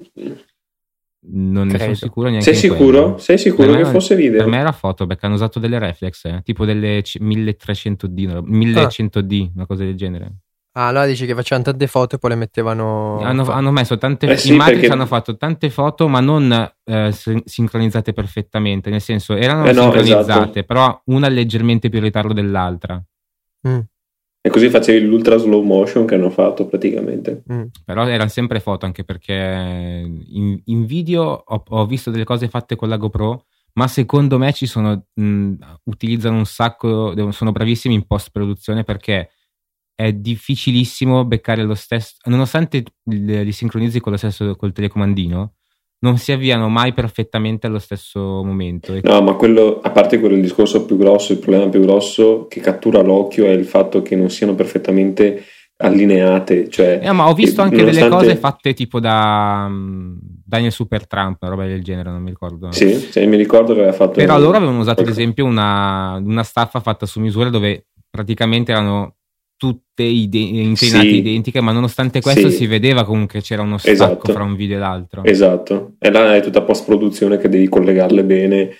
Non 1.20 1.64
ne 1.66 1.70
sono 1.72 1.78
Credo. 1.82 1.94
sicuro 1.94 2.28
neanche 2.28 2.54
Sei 2.54 2.70
in 2.70 2.76
quello. 2.76 2.92
sicuro? 2.96 3.18
Sei 3.18 3.38
sicuro 3.38 3.72
che 3.72 3.82
non- 3.82 3.90
fosse 3.90 4.14
video? 4.14 4.38
Per 4.38 4.46
me 4.46 4.58
era 4.58 4.72
foto 4.72 5.06
perché 5.06 5.26
hanno 5.26 5.34
usato 5.34 5.58
delle 5.58 5.78
reflex, 5.78 6.24
eh, 6.26 6.40
tipo 6.44 6.64
delle 6.64 7.02
c- 7.02 7.18
1300D, 7.20 8.24
una- 8.24 8.40
1100D, 8.40 9.50
una 9.54 9.66
cosa 9.66 9.84
del 9.84 9.96
genere. 9.96 10.32
Ah, 10.72 10.86
allora 10.88 11.06
dici 11.06 11.26
che 11.26 11.34
facevano 11.34 11.64
tante 11.64 11.88
foto 11.88 12.14
e 12.14 12.18
poi 12.18 12.30
le 12.30 12.36
mettevano. 12.36 13.18
hanno, 13.20 13.42
hanno 13.50 13.72
messo 13.72 13.98
tante 13.98 14.26
Eh 14.30 14.36
sì, 14.36 14.50
in 14.50 14.58
Matrix 14.58 14.78
perché- 14.78 14.92
hanno 14.94 15.06
fatto 15.06 15.36
tante 15.36 15.70
foto, 15.70 16.06
ma 16.06 16.20
non 16.20 16.72
eh, 16.84 17.10
sin- 17.10 17.42
sincronizzate 17.44 18.12
perfettamente. 18.12 18.88
Nel 18.88 19.00
senso, 19.00 19.34
erano 19.34 19.66
Eh 19.66 19.72
no, 19.72 19.82
sincronizzate, 19.82 20.20
esatto. 20.30 20.62
però 20.62 21.00
una 21.06 21.26
leggermente 21.28 21.88
più 21.88 21.98
in 21.98 22.04
ritardo 22.04 22.32
dell'altra. 22.32 23.02
Mm, 23.66 23.78
E 24.48 24.50
così 24.50 24.70
facevi 24.70 25.04
l'ultra 25.06 25.36
slow 25.36 25.62
motion 25.62 26.06
che 26.06 26.14
hanno 26.14 26.30
fatto 26.30 26.64
praticamente. 26.64 27.42
mm. 27.52 27.64
Però 27.84 28.06
erano 28.06 28.30
sempre 28.30 28.60
foto, 28.60 28.86
anche 28.86 29.04
perché 29.04 29.34
in, 29.34 30.58
in 30.64 30.86
video 30.86 31.24
ho, 31.24 31.62
ho 31.68 31.86
visto 31.86 32.10
delle 32.10 32.24
cose 32.24 32.48
fatte 32.48 32.74
con 32.74 32.88
la 32.88 32.96
GoPro, 32.96 33.44
ma 33.74 33.86
secondo 33.88 34.38
me 34.38 34.54
ci 34.54 34.64
sono, 34.64 35.04
mh, 35.12 35.52
utilizzano 35.84 36.38
un 36.38 36.46
sacco, 36.46 37.30
sono 37.30 37.52
bravissimi 37.52 37.92
in 37.92 38.06
post 38.06 38.30
produzione 38.32 38.84
perché 38.84 39.32
è 39.94 40.14
difficilissimo 40.14 41.26
beccare 41.26 41.62
lo 41.64 41.74
stesso, 41.74 42.14
nonostante 42.24 42.84
li 43.10 43.44
li 43.44 43.52
sincronizzi 43.52 44.00
con 44.00 44.12
lo 44.12 44.18
stesso 44.18 44.56
col 44.56 44.72
telecomandino, 44.72 45.56
non 46.00 46.16
si 46.18 46.30
avviano 46.32 46.68
mai 46.68 46.92
perfettamente 46.92 47.66
allo 47.66 47.78
stesso 47.80 48.20
momento. 48.44 48.96
No, 49.02 49.20
ma 49.22 49.34
quello, 49.34 49.80
a 49.82 49.90
parte 49.90 50.20
quello, 50.20 50.36
il 50.36 50.42
discorso 50.42 50.84
più 50.84 50.96
grosso, 50.96 51.32
il 51.32 51.38
problema 51.38 51.68
più 51.68 51.80
grosso 51.80 52.46
che 52.48 52.60
cattura 52.60 53.00
l'occhio 53.02 53.46
è 53.46 53.50
il 53.50 53.64
fatto 53.64 54.00
che 54.02 54.14
non 54.14 54.30
siano 54.30 54.54
perfettamente 54.54 55.42
allineate. 55.80 56.68
Cioè, 56.68 57.00
Eh, 57.02 57.12
ma 57.12 57.28
ho 57.28 57.34
visto 57.34 57.62
anche 57.62 57.76
delle 57.76 58.00
nonostante- 58.00 58.26
cose 58.26 58.36
fatte 58.36 58.74
tipo 58.74 59.00
da 59.00 59.66
mm, 59.68 60.16
Daniel 60.44 60.72
Super 60.72 61.06
Trump, 61.06 61.38
una 61.42 61.50
roba 61.50 61.66
del 61.66 61.82
genere, 61.82 62.10
non 62.10 62.22
mi 62.22 62.30
ricordo. 62.30 62.70
Sì, 62.72 62.94
sì, 62.94 63.26
mi 63.26 63.36
ricordo 63.36 63.72
che 63.74 63.80
aveva 63.80 63.92
fatto. 63.94 64.12
Però 64.12 64.38
loro 64.38 64.56
avevano 64.56 64.78
usato 64.78 65.00
ad 65.00 65.06
qualcosa. 65.06 65.20
esempio 65.20 65.44
una, 65.46 66.20
una 66.24 66.42
staffa 66.42 66.80
fatta 66.80 67.06
su 67.06 67.20
misura 67.20 67.48
dove 67.50 67.86
praticamente 68.10 68.72
erano 68.72 69.14
tutte 69.58 70.04
ide- 70.04 70.38
inclinate 70.38 71.08
Sì. 71.08 71.16
identiche, 71.16 71.60
ma 71.60 71.72
nonostante 71.72 72.20
questo 72.22 72.48
Sì. 72.48 72.56
si 72.56 72.66
vedeva 72.66 73.04
comunque 73.04 73.42
c'era 73.42 73.60
uno 73.60 73.76
stacco 73.76 73.92
Esatto. 73.92 74.32
fra 74.32 74.44
un 74.44 74.54
video 74.54 74.76
e 74.76 74.80
l'altro. 74.80 75.24
Esatto, 75.24 75.96
e 75.98 76.10
là 76.10 76.34
è 76.36 76.40
tutta 76.40 76.62
post 76.62 76.86
produzione 76.86 77.36
che 77.38 77.48
devi 77.50 77.68
collegarle 77.68 78.24
bene. 78.24 78.70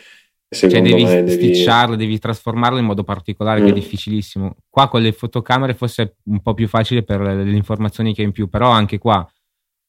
Cioè 0.50 0.71
Secondo 0.71 0.88
devi 0.88 1.05
me 1.05 1.23
devi. 1.25 1.31
stitcharle, 1.55 1.97
devi 1.97 2.19
trasformarle 2.19 2.79
in 2.81 2.87
modo 2.87 3.05
particolare, 3.05 3.61
che 3.61 3.67
è 3.67 3.71
Mm. 3.71 3.75
difficilissimo. 3.75 4.57
Qua 4.71 4.88
con 4.88 5.02
le 5.02 5.12
fotocamere 5.12 5.75
forse 5.75 6.02
è 6.05 6.12
un 6.31 6.41
po' 6.41 6.55
più 6.55 6.67
facile 6.69 7.02
per 7.02 7.21
le, 7.21 7.50
informazioni 7.50 8.14
che 8.14 8.23
hai 8.23 8.29
in 8.29 8.33
più, 8.33 8.49
però 8.49 8.71
anche 8.71 8.97
qua 8.97 9.29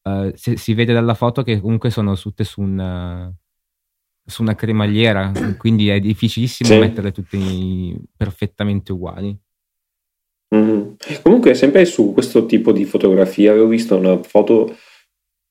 eh, 0.04 0.34
se- 0.36 0.58
si 0.58 0.74
vede 0.74 0.92
dalla 0.94 1.14
foto 1.14 1.44
che 1.44 1.60
comunque 1.62 1.90
sono 1.92 2.16
tutte 2.16 2.44
su 2.44 2.62
un, 2.62 3.32
su 4.26 4.42
una 4.42 4.56
cremagliera, 4.56 5.32
quindi 5.58 5.90
è 5.90 6.00
difficilissimo 6.00 6.70
Sì. 6.70 6.78
metterle 6.80 7.12
tutte 7.12 7.38
perfettamente 8.18 8.92
uguali. 8.92 9.38
Mhm. 10.56 10.96
Comunque, 11.22 11.54
sempre 11.54 11.86
su 11.86 12.12
questo 12.14 12.46
tipo 12.46 12.72
di 12.72 12.86
fotografia, 12.86 13.52
avevo 13.52 13.68
visto 13.68 13.96
una 13.96 14.18
foto 14.24 14.76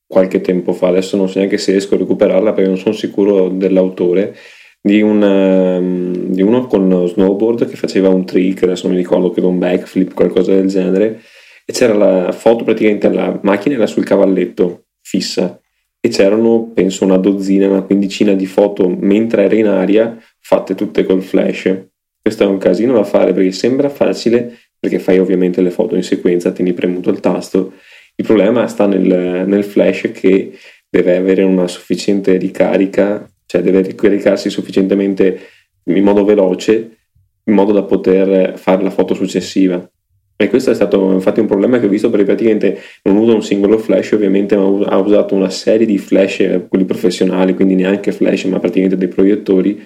qualche 0.07 0.41
tempo 0.41 0.73
fa, 0.73 0.89
adesso 0.89 1.17
non 1.17 1.29
so 1.29 1.39
neanche 1.39 1.59
se 1.59 1.73
riesco 1.73 1.95
a 1.95 1.99
recuperarla 1.99 2.53
perché 2.53 2.69
non 2.69 2.79
sono 2.79 2.95
sicuro 2.95 3.49
dell'autore, 3.49 4.35
di, 4.81 5.03
un, 5.03 5.23
ehm, 5.23 6.13
di 6.33 6.43
uno 6.43 6.67
con 6.67 7.07
snowboard 7.07 7.69
che 7.69 7.77
faceva 7.77 8.09
un 8.09 8.25
trick, 8.25 8.63
adesso 8.63 8.87
non 8.87 8.97
mi 8.97 9.03
ricordo, 9.03 9.31
credo 9.31 9.49
un 9.49 9.59
backflip, 9.59 10.15
qualcosa 10.15 10.55
del 10.55 10.67
genere, 10.69 11.21
e 11.65 11.73
c'era 11.73 11.95
la 11.95 12.33
foto 12.33 12.65
praticamente, 12.65 13.13
la 13.13 13.39
macchina 13.43 13.75
era 13.75 13.87
sul 13.87 14.05
cavalletto, 14.05 14.87
fissa, 15.03 15.61
e 16.01 16.09
c'erano, 16.09 16.71
penso, 16.73 17.05
una 17.05 17.19
dozzina, 17.19 17.69
una 17.69 17.83
quindicina 17.83 18.33
di 18.33 18.47
foto 18.47 18.89
mentre 18.89 19.45
era 19.45 19.55
in 19.55 19.67
aria, 19.67 20.17
fatte 20.41 20.75
tutte 20.75 21.05
col 21.05 21.23
flash. 21.23 21.87
Questo 22.21 22.45
è 22.45 22.47
un 22.47 22.59
casino 22.59 22.95
da 22.95 23.05
fare 23.05 23.33
perché 23.33 23.53
sembra 23.53 23.89
facile, 23.89 24.59
perché 24.79 24.99
fai 24.99 25.19
ovviamente 25.19 25.61
le 25.61 25.71
foto 25.71 25.97
in 25.97 26.03
sequenza, 26.03 26.53
tieni 26.53 26.73
premuto 26.73 27.11
il 27.11 27.21
tasto. 27.21 27.75
Il 28.15 28.25
problema 28.25 28.67
sta 28.67 28.87
nel, 28.87 29.45
nel 29.47 29.65
flash 29.65 30.11
che 30.13 30.53
deve 30.89 31.17
avere 31.17 31.43
una 31.43 31.69
sufficiente 31.69 32.37
ricarica, 32.37 33.29
cioè 33.47 33.63
deve 33.63 33.83
ricaricarsi 33.83 34.51
sufficientemente 34.51 35.41
in 35.85 36.05
modo 36.05 36.25
veloce 36.25 36.97
in 37.45 37.55
modo 37.55 37.73
da 37.73 37.83
poter 37.83 38.59
fare 38.59 38.83
la 38.83 38.91
foto 38.91 39.15
successiva. 39.15 39.91
E 40.41 40.49
questo 40.49 40.71
è 40.71 40.75
stato 40.75 41.11
infatti 41.11 41.41
un 41.41 41.47
problema 41.47 41.81
che 41.81 41.87
ho 41.87 41.89
visto 41.89 42.11
perché 42.11 42.27
praticamente 42.27 42.79
non 43.05 43.17
usa 43.17 43.33
un 43.35 43.43
singolo 43.43 43.77
flash 43.77 44.13
ovviamente, 44.13 44.57
ma 44.57 44.87
ha 44.87 44.97
usato 44.99 45.35
una 45.35 45.51
serie 45.51 45.85
di 45.85 45.99
flash, 45.99 46.67
quelli 46.69 46.85
professionali, 46.85 47.55
quindi 47.55 47.75
neanche 47.75 48.13
flash, 48.13 48.45
ma 48.45 48.61
praticamente 48.61 48.97
dei 48.97 49.09
proiettori, 49.09 49.83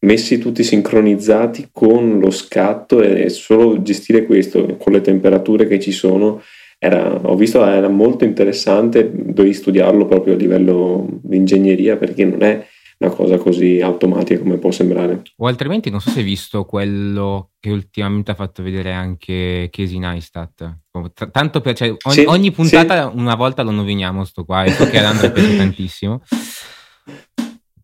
messi 0.00 0.38
tutti 0.38 0.62
sincronizzati 0.62 1.68
con 1.72 2.18
lo 2.18 2.30
scatto 2.30 3.02
e 3.02 3.28
solo 3.28 3.82
gestire 3.82 4.26
questo 4.26 4.76
con 4.76 4.92
le 4.92 5.00
temperature 5.00 5.66
che 5.66 5.80
ci 5.80 5.92
sono 5.92 6.42
era, 6.78 7.14
ho 7.14 7.34
visto 7.36 7.64
era 7.64 7.88
molto 7.88 8.24
interessante, 8.24 9.10
dovevi 9.10 9.54
studiarlo 9.54 10.06
proprio 10.06 10.34
a 10.34 10.36
livello 10.36 11.06
di 11.22 11.36
ingegneria 11.36 11.96
perché 11.96 12.24
non 12.24 12.42
è 12.42 12.66
una 12.98 13.10
cosa 13.10 13.36
così 13.36 13.80
automatica 13.80 14.40
come 14.40 14.56
può 14.56 14.70
sembrare. 14.70 15.22
O 15.36 15.46
altrimenti 15.46 15.90
non 15.90 16.00
so 16.00 16.10
se 16.10 16.20
hai 16.20 16.24
visto 16.24 16.64
quello 16.64 17.50
che 17.60 17.70
ultimamente 17.70 18.30
ha 18.30 18.34
fatto 18.34 18.62
vedere 18.62 18.92
anche 18.92 19.68
Casey 19.70 19.98
Neistat. 19.98 20.78
Tanto 21.30 21.60
per, 21.60 21.74
cioè, 21.74 21.88
ogni, 21.88 22.14
sì, 22.14 22.24
ogni, 22.26 22.50
puntata 22.52 23.10
sì. 23.10 23.18
una 23.18 23.34
volta 23.34 23.62
lo 23.62 23.70
nominiamo 23.70 24.24
sto 24.24 24.44
qua 24.44 24.64
e 24.64 24.70
so 24.70 24.86
che 24.86 24.98
ad 24.98 25.04
Andrea 25.04 25.30
piace 25.30 25.56
tantissimo. 25.56 26.22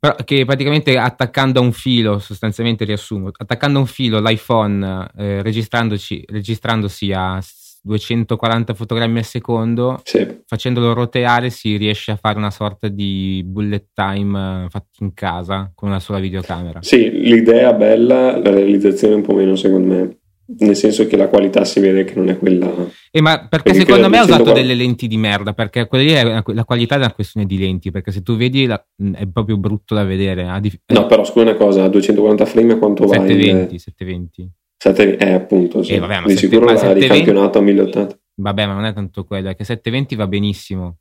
Però 0.02 0.16
che 0.25 0.44
praticamente 0.44 0.99
attaccando 0.99 1.61
a 1.61 1.62
un 1.62 1.71
filo, 1.71 2.18
sostanzialmente 2.18 2.85
riassumo, 2.85 3.30
attaccando 3.32 3.78
a 3.78 3.82
un 3.82 3.87
filo 3.87 4.18
l'iPhone 4.18 5.09
eh, 5.16 5.42
registrandosi 5.42 7.12
a 7.12 7.40
240 7.82 8.75
fotogrammi 8.75 9.18
al 9.18 9.25
secondo, 9.25 10.00
sì. 10.02 10.42
facendolo 10.44 10.92
roteare 10.92 11.50
si 11.50 11.76
riesce 11.76 12.11
a 12.11 12.16
fare 12.16 12.37
una 12.37 12.50
sorta 12.50 12.88
di 12.88 13.44
bullet 13.47 13.90
time 13.94 14.64
eh, 14.64 14.71
fatto 14.71 15.04
in 15.04 15.14
casa 15.14 15.71
con 15.73 15.90
una 15.90 16.00
sola 16.00 16.18
videocamera. 16.18 16.82
Sì, 16.82 17.09
l'idea 17.09 17.73
bella, 17.73 18.37
la 18.38 18.50
realizzazione 18.50 19.14
un 19.14 19.23
po' 19.23 19.35
meno 19.35 19.54
secondo 19.54 19.94
me. 19.94 20.16
Nel 20.45 20.77
senso 20.77 21.07
che 21.07 21.17
la 21.17 21.29
qualità 21.29 21.65
si 21.65 21.81
vede 21.81 22.05
che 22.05 22.15
non 22.15 22.29
è 22.29 22.37
quella. 22.37 22.71
Eh, 23.11 23.21
ma 23.21 23.47
perché, 23.49 23.71
perché 23.71 23.75
secondo 23.81 24.09
me 24.09 24.19
ha 24.19 24.23
usato 24.23 24.45
140... 24.45 24.61
delle 24.61 24.75
lenti 24.75 25.07
di 25.07 25.17
merda. 25.17 25.53
Perché 25.53 25.87
quella 25.87 26.43
la 26.45 26.65
qualità 26.65 26.97
è 26.97 26.99
una 26.99 27.13
questione 27.13 27.47
di 27.47 27.59
lenti. 27.59 27.91
Perché 27.91 28.11
se 28.11 28.23
tu 28.23 28.37
vedi 28.37 28.67
la, 28.67 28.85
è 29.15 29.27
proprio 29.27 29.57
brutto 29.57 29.95
da 29.95 30.05
vedere. 30.05 30.45
No, 30.87 31.07
però 31.07 31.25
scusa 31.25 31.43
una 31.43 31.55
cosa: 31.55 31.85
a 31.85 31.89
240 31.89 32.45
frame 32.45 32.79
quanto 32.79 33.07
720, 33.07 33.73
va? 33.73 33.79
720. 33.79 34.51
7, 34.83 35.17
eh, 35.17 35.33
appunto, 35.33 35.85
sì. 35.85 35.93
eh, 35.93 35.99
vabbè, 36.01 36.21
ma 36.21 36.27
di 36.27 36.35
7, 36.35 36.49
sicuro 36.49 36.73
l'ha 36.73 36.93
ricampionato 36.93 37.59
a 37.59 37.61
1080. 37.63 38.19
Vabbè, 38.35 38.67
ma 38.67 38.73
non 38.73 38.85
è 38.85 38.93
tanto 38.93 39.25
quello, 39.25 39.51
è 39.51 39.55
che 39.55 39.63
720 39.63 40.17
va 40.17 40.27
benissimo, 40.27 40.97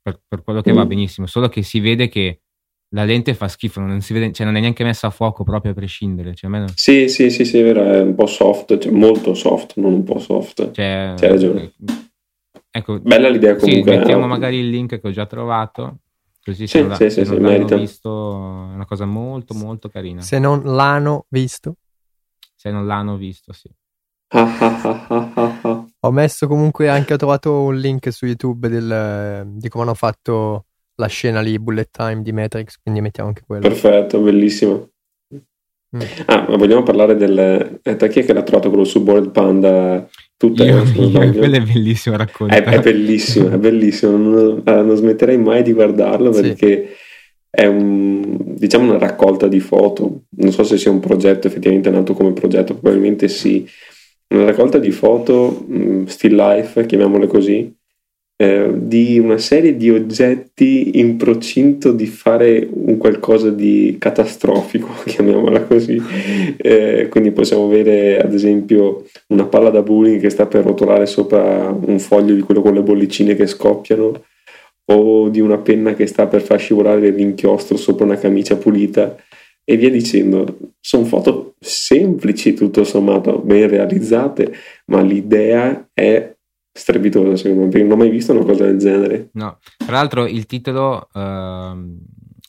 per, 0.00 0.18
per 0.26 0.42
quello 0.42 0.62
che 0.62 0.72
mm. 0.72 0.76
va 0.76 0.86
benissimo, 0.86 1.26
solo 1.26 1.48
che 1.48 1.62
si 1.62 1.80
vede 1.80 2.08
che 2.08 2.40
la 2.90 3.04
lente 3.04 3.34
fa 3.34 3.48
schifo, 3.48 3.80
non, 3.80 4.00
vede, 4.08 4.32
cioè 4.32 4.46
non 4.46 4.56
è 4.56 4.60
neanche 4.60 4.84
messa 4.84 5.08
a 5.08 5.10
fuoco 5.10 5.44
proprio 5.44 5.72
a 5.72 5.74
prescindere. 5.74 6.34
Cioè, 6.34 6.50
non... 6.50 6.68
Sì, 6.74 7.08
sì, 7.08 7.30
sì, 7.30 7.44
sì, 7.44 7.58
è 7.58 7.62
vero, 7.62 7.84
è 7.84 8.00
un 8.00 8.14
po' 8.14 8.26
soft, 8.26 8.78
cioè 8.78 8.92
molto 8.92 9.34
soft, 9.34 9.76
non 9.76 9.92
un 9.92 10.04
po' 10.04 10.18
soft. 10.18 10.70
Cioè, 10.70 11.14
C'hai 11.16 11.28
ragione. 11.28 11.72
Ecco, 12.70 13.00
Bella 13.00 13.28
l'idea 13.28 13.56
comunque. 13.56 13.92
Sì, 13.92 13.98
mettiamo 13.98 14.26
magari 14.26 14.58
il 14.58 14.68
link 14.68 15.00
che 15.00 15.08
ho 15.08 15.10
già 15.10 15.26
trovato. 15.26 15.98
Così 16.42 16.66
sì, 16.66 16.78
se 16.78 16.82
non, 16.82 16.96
sì, 16.96 17.10
se 17.10 17.24
sì, 17.26 17.38
non 17.38 17.68
sì, 17.68 17.74
visto 17.74 18.70
è 18.70 18.74
una 18.74 18.86
cosa 18.86 19.04
molto 19.04 19.52
molto 19.52 19.88
carina. 19.90 20.22
Se 20.22 20.38
non 20.38 20.62
l'hanno 20.64 21.26
visto. 21.28 21.76
Se 22.54 22.70
non 22.70 22.86
l'hanno 22.86 23.16
visto, 23.16 23.52
sì. 23.52 23.68
Ho 26.00 26.10
messo 26.10 26.46
comunque 26.46 26.88
anche, 26.88 27.14
ho 27.14 27.16
trovato 27.16 27.62
un 27.62 27.76
link 27.76 28.10
su 28.12 28.24
YouTube 28.24 28.68
del, 28.68 29.44
di 29.56 29.68
come 29.68 29.84
hanno 29.84 29.94
fatto 29.94 30.67
la 30.98 31.06
scena 31.06 31.40
lì, 31.40 31.58
bullet 31.58 31.88
time 31.90 32.22
di 32.22 32.32
Matrix, 32.32 32.76
quindi 32.82 33.00
mettiamo 33.00 33.28
anche 33.28 33.42
quello. 33.46 33.62
Perfetto, 33.62 34.20
bellissimo. 34.20 34.90
Mm. 35.96 36.00
Ah, 36.26 36.46
ma 36.48 36.56
vogliamo 36.56 36.82
parlare 36.82 37.16
del... 37.16 37.80
Eh, 37.82 37.96
chi 37.96 38.20
è 38.20 38.24
che 38.24 38.32
l'ha 38.32 38.42
trovato 38.42 38.68
quello 38.68 38.84
su 38.84 39.02
Board 39.02 39.30
Panda? 39.30 40.06
Tutte, 40.36 40.64
io, 40.64 40.82
io, 40.84 41.10
quello 41.32 41.56
è 41.56 41.62
bellissimo 41.62 42.16
racconto. 42.16 42.54
È, 42.54 42.62
è, 42.62 42.80
bellissimo, 42.80 43.50
è 43.50 43.56
bellissimo. 43.56 44.16
Non, 44.16 44.62
non, 44.64 44.96
smetterei 44.96 45.38
mai 45.38 45.62
di 45.62 45.72
guardarlo 45.72 46.30
perché... 46.30 46.86
Sì 46.88 47.06
è 47.50 47.66
un, 47.66 48.54
diciamo 48.56 48.90
una 48.90 48.98
raccolta 48.98 49.48
di 49.48 49.60
foto, 49.60 50.24
non 50.36 50.52
so 50.52 50.64
se 50.64 50.76
sia 50.76 50.90
un 50.90 51.00
progetto 51.00 51.46
effettivamente 51.46 51.90
nato 51.90 52.12
come 52.12 52.32
progetto, 52.32 52.74
probabilmente 52.74 53.26
sì, 53.28 53.66
una 54.28 54.44
raccolta 54.44 54.78
di 54.78 54.90
foto, 54.90 55.64
mm, 55.68 56.04
still 56.04 56.36
life, 56.36 56.84
chiamiamole 56.86 57.26
così, 57.26 57.74
eh, 58.40 58.70
di 58.72 59.18
una 59.18 59.36
serie 59.36 59.76
di 59.76 59.90
oggetti 59.90 61.00
in 61.00 61.16
procinto 61.16 61.90
di 61.90 62.06
fare 62.06 62.68
un 62.70 62.96
qualcosa 62.96 63.50
di 63.50 63.96
catastrofico, 63.98 64.88
chiamiamola 65.04 65.62
così. 65.62 66.00
Eh, 66.56 67.08
quindi 67.10 67.32
possiamo 67.32 67.64
avere 67.64 68.20
ad 68.20 68.32
esempio 68.32 69.06
una 69.28 69.46
palla 69.46 69.70
da 69.70 69.82
bowling 69.82 70.20
che 70.20 70.30
sta 70.30 70.46
per 70.46 70.64
rotolare 70.64 71.06
sopra 71.06 71.68
un 71.68 71.98
foglio 71.98 72.36
di 72.36 72.42
quello 72.42 72.62
con 72.62 72.74
le 72.74 72.82
bollicine 72.82 73.34
che 73.34 73.48
scoppiano 73.48 74.22
o 74.84 75.28
di 75.28 75.40
una 75.40 75.58
penna 75.58 75.94
che 75.94 76.06
sta 76.06 76.28
per 76.28 76.40
far 76.40 76.60
scivolare 76.60 77.10
l'inchiostro 77.10 77.76
sopra 77.76 78.04
una 78.04 78.18
camicia 78.18 78.56
pulita 78.56 79.16
e 79.64 79.76
via 79.76 79.90
dicendo. 79.90 80.58
Sono 80.78 81.04
foto 81.06 81.54
semplici, 81.58 82.54
tutto 82.54 82.84
sommato, 82.84 83.40
ben 83.40 83.68
realizzate, 83.68 84.54
ma 84.86 85.02
l'idea 85.02 85.88
è 85.92 86.36
strepitosa 86.78 87.36
secondo 87.36 87.64
me, 87.64 87.68
perché 87.68 87.86
non 87.86 87.92
ho 87.98 88.00
mai 88.00 88.10
visto 88.10 88.32
una 88.32 88.44
cosa 88.44 88.64
del 88.64 88.78
genere. 88.78 89.28
No, 89.32 89.58
tra 89.76 89.92
l'altro 89.92 90.26
il 90.26 90.46
titolo... 90.46 91.08
Uh... 91.12 91.96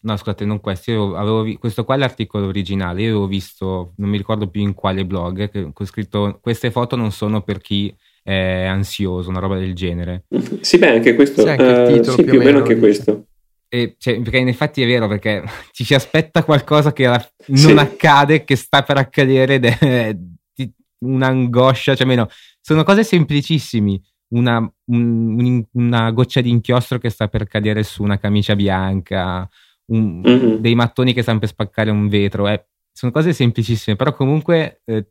No, 0.01 0.15
scusate, 0.15 0.45
non 0.45 0.61
questo. 0.61 0.91
Io 0.91 1.13
avevo 1.17 1.41
vi- 1.41 1.57
questo 1.57 1.83
qua 1.83 1.95
è 1.95 1.97
l'articolo 1.97 2.47
originale. 2.47 3.01
Io 3.01 3.09
avevo 3.09 3.27
visto, 3.27 3.91
non 3.97 4.09
mi 4.09 4.15
ricordo 4.15 4.47
più 4.47 4.61
in 4.61 4.73
quale 4.73 5.05
blog, 5.05 5.49
che 5.49 5.71
ho 5.75 5.85
scritto: 5.85 6.39
Queste 6.41 6.71
foto 6.71 6.95
non 6.95 7.11
sono 7.11 7.41
per 7.41 7.59
chi 7.59 7.93
è 8.23 8.63
ansioso, 8.63 9.29
una 9.29 9.39
roba 9.41 9.57
del 9.57 9.75
genere. 9.75 10.23
Sì, 10.61 10.77
beh, 10.77 10.89
anche 10.91 11.15
questo. 11.15 11.41
Sì, 11.41 11.49
anche 11.49 11.99
uh, 11.99 12.03
sì, 12.03 12.15
più, 12.23 12.31
più 12.31 12.39
o 12.39 12.43
meno 12.43 12.59
anche 12.59 12.77
questo. 12.77 13.25
E, 13.67 13.95
cioè, 13.97 14.21
perché 14.21 14.37
in 14.37 14.47
effetti 14.47 14.81
è 14.81 14.87
vero, 14.87 15.09
perché 15.09 15.43
ci 15.73 15.83
si 15.83 15.93
aspetta 15.93 16.45
qualcosa 16.45 16.93
che 16.93 17.05
non 17.05 17.57
Sì. 17.57 17.71
accade, 17.73 18.45
che 18.45 18.55
sta 18.55 18.83
per 18.83 18.95
accadere 18.95 19.55
ed 19.55 19.65
è 19.65 20.15
di- 20.55 20.73
un'angoscia, 20.99 21.93
cioè 21.93 22.07
meno, 22.07 22.29
sono 22.61 22.83
cose 22.83 23.03
semplicissime. 23.03 23.99
Una, 24.31 24.57
un- 24.59 25.39
un- 25.39 25.65
una 25.73 26.11
goccia 26.11 26.41
di 26.41 26.49
inchiostro 26.49 26.99
che 26.99 27.09
sta 27.09 27.27
per 27.27 27.47
cadere 27.47 27.81
su 27.83 28.03
una 28.03 28.19
camicia 28.19 28.55
bianca, 28.55 29.49
un- 29.87 30.21
Mhm. 30.23 30.55
dei 30.57 30.75
mattoni 30.75 31.13
che 31.13 31.21
stanno 31.23 31.39
per 31.39 31.49
spaccare 31.49 31.89
un 31.89 32.07
vetro. 32.07 32.47
eh. 32.47 32.63
Sono 32.91 33.11
cose 33.11 33.33
semplicissime, 33.33 33.95
però 33.95 34.13
comunque 34.13 34.81
eh, 34.85 35.07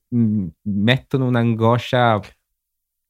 mettono 0.62 1.26
un'angoscia, 1.26 2.20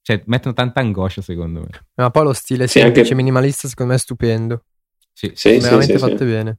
cioè 0.02 0.22
mettono 0.26 0.54
tanta 0.54 0.80
angoscia 0.80 1.20
secondo 1.20 1.60
me. 1.60 1.68
Ma 1.96 2.10
poi 2.10 2.24
lo 2.24 2.32
stile 2.32 2.66
Sì, 2.68 2.78
semplice, 2.78 3.00
anche- 3.10 3.14
minimalista, 3.14 3.68
secondo 3.68 3.92
me 3.92 3.98
è 3.98 4.00
stupendo. 4.00 4.64
Sì, 5.12 5.32
Sì, 5.34 5.54
sì, 5.54 5.58
veramente 5.58 5.98
sì, 5.98 6.04
sì. 6.04 6.10
fatte 6.10 6.24
bene. 6.24 6.58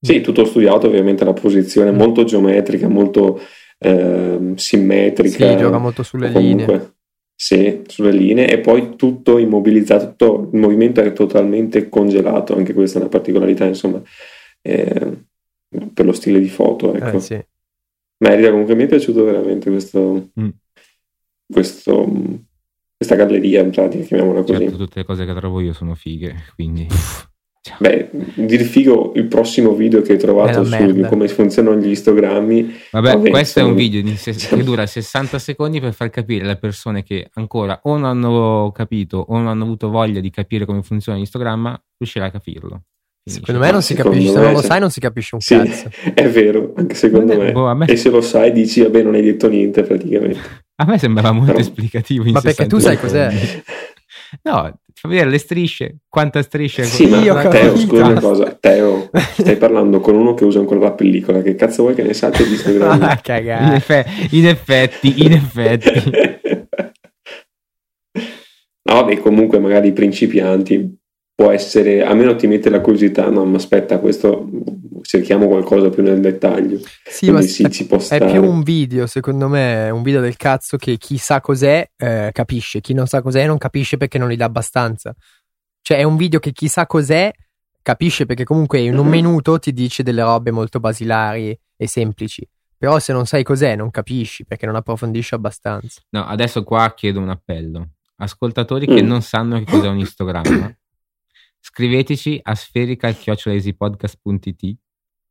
Sì, 0.00 0.20
tutto 0.20 0.44
studiato, 0.44 0.86
ovviamente 0.86 1.24
la 1.24 1.32
posizione 1.32 1.90
Mm. 1.90 1.96
molto 1.96 2.22
geometrica, 2.24 2.88
molto 2.88 3.40
ehm, 3.78 4.54
simmetrica. 4.54 5.48
Sì, 5.50 5.56
gioca 5.56 5.78
molto 5.78 6.02
sulle 6.02 6.30
comunque- 6.32 6.66
linee. 6.66 6.94
Sì, 7.38 7.82
sulle 7.86 8.12
linee 8.12 8.48
e 8.50 8.60
poi 8.60 8.96
tutto 8.96 9.36
immobilizzato, 9.36 10.06
tutto 10.08 10.48
il 10.52 10.58
movimento 10.58 11.02
è 11.02 11.12
totalmente 11.12 11.90
congelato, 11.90 12.56
anche 12.56 12.72
questa 12.72 12.96
è 12.98 13.02
una 13.02 13.10
particolarità, 13.10 13.66
insomma, 13.66 14.00
eh, 14.62 15.24
per 15.92 16.06
lo 16.06 16.12
stile 16.12 16.40
di 16.40 16.48
foto, 16.48 16.94
ecco. 16.94 17.16
Eh, 17.18 17.20
sì. 17.20 17.44
Merita, 18.18 18.50
comunque 18.50 18.74
mi 18.74 18.84
è 18.84 18.86
piaciuto 18.86 19.22
veramente 19.24 19.68
questo, 19.68 20.30
Mm. 20.40 20.48
questo- 21.52 22.10
questa 22.96 23.14
galleria, 23.16 23.60
in 23.62 23.70
pratica, 23.70 24.02
chiamiamola 24.04 24.40
così. 24.42 24.58
certo, 24.62 24.76
tutte 24.78 24.98
le 25.00 25.04
cose 25.04 25.26
che 25.26 25.34
trovo 25.34 25.60
io 25.60 25.74
sono 25.74 25.94
fighe, 25.94 26.34
quindi... 26.54 26.86
Beh, 27.78 28.10
dir 28.34 28.60
figo 28.62 29.12
il 29.16 29.26
prossimo 29.26 29.72
video 29.74 30.00
che 30.02 30.12
hai 30.12 30.18
trovato 30.18 30.64
su 30.64 30.70
merda. 30.70 31.08
come 31.08 31.28
funzionano 31.28 31.76
gli 31.78 31.90
istogrammi. 31.90 32.74
Vabbè, 32.92 33.12
Vabbè, 33.14 33.30
questo 33.30 33.60
è 33.60 33.62
un 33.62 33.74
video 33.74 34.02
di 34.02 34.16
se- 34.16 34.32
che 34.54 34.62
dura 34.62 34.86
60 34.86 35.38
secondi 35.38 35.80
per 35.80 35.92
far 35.92 36.10
capire 36.10 36.44
alle 36.44 36.56
persone 36.56 37.02
che 37.02 37.28
ancora 37.34 37.80
o 37.84 37.96
non 37.96 38.04
hanno 38.04 38.70
capito 38.74 39.18
o 39.28 39.36
non 39.36 39.48
hanno 39.48 39.64
avuto 39.64 39.88
voglia 39.90 40.20
di 40.20 40.30
capire 40.30 40.64
come 40.64 40.82
funziona 40.82 41.18
l'istogramma, 41.18 41.80
riuscirà 41.98 42.26
a 42.26 42.30
capirlo. 42.30 42.82
Secondo 43.28 43.60
me 43.60 43.72
non 43.72 43.82
si 43.82 43.94
capisce, 43.94 44.30
se 44.32 44.38
non 44.40 44.52
lo 44.52 44.60
sai 44.62 44.78
non 44.78 44.90
si 44.90 45.00
capisce 45.00 45.34
un 45.34 45.40
Sì, 45.40 45.56
cazzo. 45.56 45.90
è 46.14 46.28
vero, 46.28 46.72
anche 46.76 46.94
secondo 46.94 47.36
me. 47.36 47.50
boh, 47.50 47.74
me- 47.74 47.86
E 47.86 47.96
se 47.96 48.08
lo 48.08 48.20
sai 48.20 48.52
dici, 48.52 48.80
vabbè, 48.82 49.02
non 49.02 49.14
hai 49.14 49.22
detto 49.22 49.48
niente 49.48 49.82
praticamente. 49.82 50.38
A 50.76 50.84
me 50.84 50.96
sembrava 50.98 51.32
molto 51.32 51.52
Però- 51.52 51.58
esplicativo. 51.64 52.24
in 52.26 52.32
Ma 52.34 52.40
perché 52.40 52.68
60 52.68 52.76
tu 52.76 52.80
sai 52.82 52.98
cos'è? 53.00 53.62
No, 54.42 54.78
ti 54.86 55.00
fa 55.00 55.08
vedere 55.08 55.30
le 55.30 55.38
strisce, 55.38 55.98
quanta 56.08 56.42
strisce. 56.42 56.84
Sì, 56.84 57.06
ma 57.06 57.48
Teo, 57.48 57.76
scusa 57.76 58.06
una 58.06 58.20
cosa, 58.20 58.52
Teo, 58.60 59.10
stai 59.36 59.56
parlando 59.56 60.00
con 60.00 60.14
uno 60.14 60.34
che 60.34 60.44
usa 60.44 60.58
ancora 60.58 60.80
la 60.80 60.92
pellicola, 60.92 61.42
che 61.42 61.54
cazzo 61.54 61.82
vuoi 61.82 61.94
che 61.94 62.02
ne 62.02 62.14
sappia 62.14 62.44
di 62.44 62.52
Instagram? 62.52 63.02
Ah, 63.02 63.12
In, 63.12 63.18
cagare. 63.22 63.76
effe- 63.76 64.06
in 64.30 64.46
effetti, 64.46 65.24
in 65.24 65.32
effetti. 65.32 66.10
no, 68.88 68.94
vabbè, 68.94 69.18
comunque 69.18 69.58
magari 69.58 69.88
i 69.88 69.92
principianti 69.92 70.96
può 71.34 71.50
essere, 71.50 72.02
almeno 72.02 72.34
ti 72.34 72.46
mette 72.46 72.70
la 72.70 72.80
curiosità, 72.80 73.28
no, 73.28 73.44
ma 73.44 73.56
aspetta, 73.56 73.98
questo 73.98 74.48
cerchiamo 75.06 75.46
qualcosa 75.48 75.88
più 75.90 76.02
nel 76.02 76.20
dettaglio. 76.20 76.80
Sì, 77.04 77.26
ma 77.30 77.36
Quindi 77.38 77.52
sì, 77.52 77.70
ci 77.70 77.86
può 77.86 77.98
è 77.98 78.00
stare. 78.00 78.26
più 78.30 78.42
un 78.42 78.62
video, 78.62 79.06
secondo 79.06 79.46
me, 79.48 79.88
un 79.90 80.02
video 80.02 80.20
del 80.20 80.36
cazzo 80.36 80.76
che 80.76 80.96
chi 80.98 81.16
sa 81.18 81.40
cos'è 81.40 81.88
eh, 81.96 82.30
capisce, 82.32 82.80
chi 82.80 82.92
non 82.94 83.06
sa 83.06 83.22
cos'è 83.22 83.46
non 83.46 83.58
capisce 83.58 83.96
perché 83.96 84.18
non 84.18 84.28
gli 84.28 84.36
dà 84.36 84.46
abbastanza. 84.46 85.14
Cioè 85.80 85.98
è 85.98 86.02
un 86.02 86.16
video 86.16 86.40
che 86.40 86.50
chi 86.52 86.66
sa 86.68 86.86
cos'è 86.86 87.30
capisce 87.82 88.26
perché 88.26 88.42
comunque 88.44 88.80
in 88.80 88.98
un 88.98 89.06
minuto 89.06 89.58
ti 89.60 89.72
dice 89.72 90.02
delle 90.02 90.22
robe 90.22 90.50
molto 90.50 90.80
basilari 90.80 91.56
e 91.76 91.86
semplici. 91.86 92.44
Però 92.78 92.98
se 92.98 93.12
non 93.12 93.24
sai 93.26 93.42
cos'è 93.42 93.74
non 93.76 93.90
capisci 93.90 94.44
perché 94.44 94.66
non 94.66 94.74
approfondisci 94.76 95.34
abbastanza. 95.34 96.00
No, 96.10 96.26
adesso 96.26 96.62
qua 96.64 96.92
chiedo 96.94 97.20
un 97.20 97.30
appello. 97.30 97.90
Ascoltatori 98.16 98.86
che 98.86 99.02
Mm. 99.02 99.06
non 99.06 99.22
sanno 99.22 99.58
che 99.58 99.64
cos'è 99.70 99.88
un 99.88 99.98
istogramma, 99.98 100.74
scriveteci 101.60 102.38
a 102.42 102.54
sferical.easypodcast.it 102.54 104.76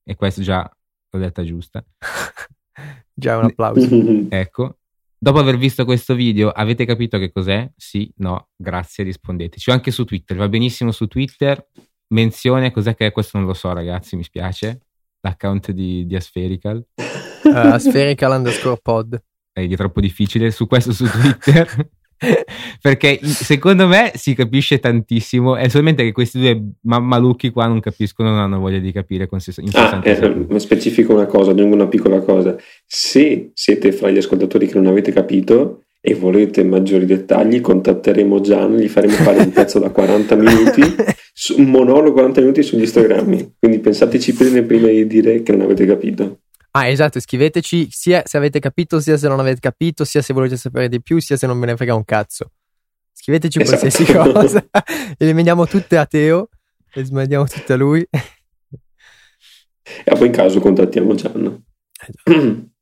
e 0.05 0.15
questo 0.15 0.41
già 0.41 0.69
l'ho 1.09 1.19
detta 1.19 1.43
giusta. 1.43 1.83
Già 3.17 3.37
un 3.37 3.45
applauso. 3.45 3.87
Ecco. 4.29 4.77
Dopo 5.17 5.39
aver 5.39 5.57
visto 5.57 5.85
questo 5.85 6.13
video, 6.13 6.49
avete 6.49 6.85
capito 6.85 7.17
che 7.17 7.31
cos'è? 7.31 7.71
Sì, 7.75 8.11
no, 8.17 8.49
grazie, 8.55 9.03
rispondeteci. 9.03 9.69
O 9.69 9.73
anche 9.73 9.89
su 9.89 10.03
Twitter, 10.03 10.37
va 10.37 10.47
benissimo 10.49 10.91
su 10.91 11.07
Twitter. 11.07 11.65
Menzione, 12.09 12.71
cos'è 12.71 12.93
che 12.93 13.07
è? 13.07 13.11
Questo 13.11 13.37
non 13.37 13.47
lo 13.47 13.53
so, 13.53 13.73
ragazzi, 13.73 14.15
mi 14.17 14.23
spiace. 14.23 14.81
L'account 15.21 15.71
di, 15.71 16.05
di 16.05 16.15
Aspherical. 16.15 16.85
Uh, 17.45 17.77
spherical 17.77 18.31
underscore 18.31 18.79
pod. 18.81 19.23
È 19.51 19.67
troppo 19.75 20.01
difficile 20.01 20.49
su 20.49 20.65
questo 20.65 20.91
su 20.91 21.05
Twitter. 21.05 21.89
Perché 22.81 23.19
secondo 23.23 23.87
me 23.87 24.11
si 24.15 24.33
capisce 24.33 24.79
tantissimo. 24.79 25.55
È 25.55 25.67
solamente 25.67 26.03
che 26.03 26.11
questi 26.11 26.39
due 26.39 26.61
mammalucchi 26.81 27.49
qua 27.49 27.67
non 27.67 27.79
capiscono, 27.79 28.29
non 28.29 28.39
hanno 28.39 28.59
voglia 28.59 28.79
di 28.79 28.91
capire 28.91 29.27
con 29.27 29.39
ses- 29.39 29.59
Ah, 29.59 30.01
60 30.01 30.15
secondi. 30.15 30.53
eh, 30.55 30.59
specifico 30.59 31.13
una 31.13 31.25
cosa, 31.25 31.51
aggiungo 31.51 31.75
una 31.75 31.87
piccola 31.87 32.19
cosa. 32.21 32.55
Se 32.85 33.51
siete 33.53 33.91
fra 33.91 34.09
gli 34.09 34.17
ascoltatori 34.17 34.67
che 34.67 34.75
non 34.75 34.87
avete 34.87 35.11
capito 35.11 35.81
e 36.01 36.13
volete 36.13 36.63
maggiori 36.63 37.05
dettagli, 37.05 37.61
contatteremo 37.61 38.39
Gian, 38.39 38.77
gli 38.77 38.87
faremo 38.87 39.13
fare 39.13 39.39
un 39.39 39.51
pezzo 39.51 39.79
da 39.79 39.89
40 39.89 40.35
minuti, 40.37 40.81
un 41.57 41.65
monologo 41.65 42.13
40 42.13 42.41
minuti 42.41 42.61
sugli 42.63 42.83
istogrammi. 42.83 43.55
Quindi 43.59 43.79
pensateci 43.79 44.33
bene 44.33 44.61
prima 44.63 44.87
di 44.87 45.07
dire 45.07 45.41
che 45.41 45.51
non 45.51 45.61
avete 45.61 45.85
capito. 45.85 46.41
Ah, 46.77 46.89
esatto, 46.89 47.21
scriveteci 47.21 47.87
sia 47.89 48.23
se 48.25 48.35
avete 48.35 48.59
capito, 48.59 48.99
sia 48.99 49.15
se 49.15 49.29
non 49.29 49.39
avete 49.39 49.61
capito, 49.61 50.03
sia 50.03 50.21
se 50.21 50.33
volete 50.33 50.57
sapere 50.57 50.89
di 50.89 51.01
più, 51.01 51.19
sia 51.19 51.37
se 51.37 51.47
non 51.47 51.57
ve 51.57 51.67
ne 51.67 51.77
frega 51.77 51.95
un 51.95 52.03
cazzo. 52.03 52.51
Scriveteci 53.13 53.61
Esatto. 53.61 53.79
qualsiasi 53.79 54.11
cosa 54.33 54.67
e 55.17 55.25
le 55.25 55.33
mandiamo 55.33 55.65
tutte 55.67 55.95
a 55.97 56.05
Teo 56.05 56.49
e 56.93 57.05
smandiamo 57.05 57.45
tutte 57.45 57.71
a 57.71 57.77
lui. 57.77 58.05
E 58.11 58.19
poi 60.17 60.27
in 60.27 60.33
caso 60.33 60.59
contattiamo 60.59 61.15
Gian. 61.15 61.63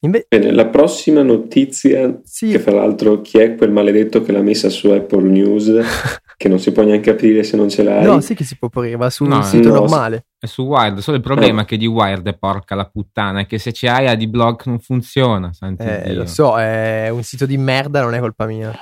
Inve- 0.00 0.26
Bene, 0.28 0.52
la 0.52 0.66
prossima 0.66 1.22
notizia, 1.22 2.20
sì, 2.24 2.50
che 2.50 2.58
fra 2.60 2.72
l'altro 2.72 3.20
chi 3.20 3.38
è 3.38 3.54
quel 3.56 3.70
maledetto 3.72 4.22
che 4.22 4.30
l'ha 4.32 4.42
messa 4.42 4.68
su 4.68 4.88
Apple 4.90 5.22
News, 5.28 5.72
che 6.36 6.48
non 6.48 6.58
si 6.60 6.70
può 6.72 6.82
neanche 6.84 7.10
aprire 7.10 7.42
se 7.42 7.56
non 7.56 7.68
ce 7.68 7.82
l'hai. 7.82 8.04
no, 8.04 8.20
sì 8.20 8.34
che 8.34 8.44
si 8.44 8.56
può 8.56 8.68
aprire, 8.68 8.96
va 8.96 9.10
su 9.10 9.24
No, 9.24 9.36
un 9.36 9.42
sito 9.44 9.68
no, 9.70 9.74
normale. 9.80 10.26
È 10.40 10.46
su 10.46 10.62
Wired. 10.62 10.98
Solo 10.98 11.16
il 11.16 11.22
problema 11.22 11.62
è 11.62 11.64
che 11.64 11.76
di 11.76 11.86
Wired, 11.86 12.36
porca 12.38 12.74
la 12.76 12.86
puttana, 12.88 13.40
è 13.40 13.46
che 13.46 13.58
se 13.58 13.72
c'è 13.72 13.88
AIA 13.88 14.14
di 14.14 14.28
blog 14.28 14.62
non 14.66 14.78
funziona. 14.78 15.52
santi 15.52 15.82
Eh, 15.82 16.02
Dio. 16.04 16.14
lo 16.18 16.26
so, 16.26 16.56
è 16.58 17.08
un 17.08 17.22
sito 17.24 17.44
di 17.44 17.56
merda, 17.56 18.02
non 18.02 18.14
è 18.14 18.20
colpa 18.20 18.46
mia. 18.46 18.72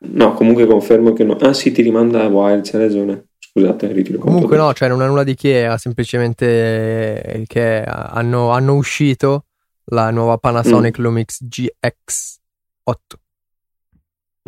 No, 0.00 0.34
comunque 0.34 0.66
confermo 0.66 1.12
che 1.14 1.24
no. 1.24 1.32
Ah 1.40 1.54
sì, 1.54 1.72
ti 1.72 1.80
rimanda 1.82 2.24
a 2.24 2.28
Wired, 2.28 2.62
c'è 2.62 2.76
ragione. 2.78 3.28
Scusate, 3.38 3.90
ritiro. 3.90 4.18
Comunque 4.18 4.56
no, 4.58 4.72
cioè 4.74 4.88
non 4.88 5.02
è 5.02 5.06
nulla 5.06 5.24
di 5.24 5.34
che, 5.34 5.60
era 5.60 5.78
semplicemente 5.78 7.22
eh, 7.22 7.44
che 7.46 7.82
hanno, 7.84 8.50
hanno 8.50 8.74
uscito 8.74 9.46
la 9.86 10.10
nuova 10.10 10.36
Panasonic 10.36 10.98
Mm. 10.98 11.02
Lumix 11.02 11.42
GX8 11.44 13.16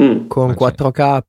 Mm. 0.03 0.27
con 0.29 0.51
Ah, 0.51 0.55
4K, 0.55 1.21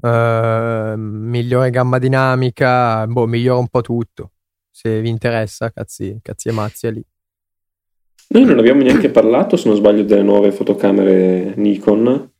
eh, 0.00 0.94
migliore 0.96 1.70
gamma 1.70 1.98
dinamica, 1.98 3.06
boh, 3.06 3.26
migliora 3.26 3.58
un 3.58 3.68
po' 3.68 3.80
tutto. 3.80 4.32
Se 4.70 5.00
vi 5.00 5.08
interessa, 5.08 5.70
cazzi, 5.70 6.18
cazzi 6.22 6.48
e 6.48 6.52
mazzi 6.52 6.86
è 6.86 6.90
lì. 6.90 7.04
Noi 8.30 8.44
non 8.44 8.58
abbiamo 8.58 8.82
neanche 8.82 9.08
parlato, 9.10 9.56
se 9.56 9.68
non 9.68 9.76
sbaglio, 9.76 10.02
delle 10.02 10.22
nuove 10.22 10.52
fotocamere 10.52 11.54
Nikon. 11.56 12.30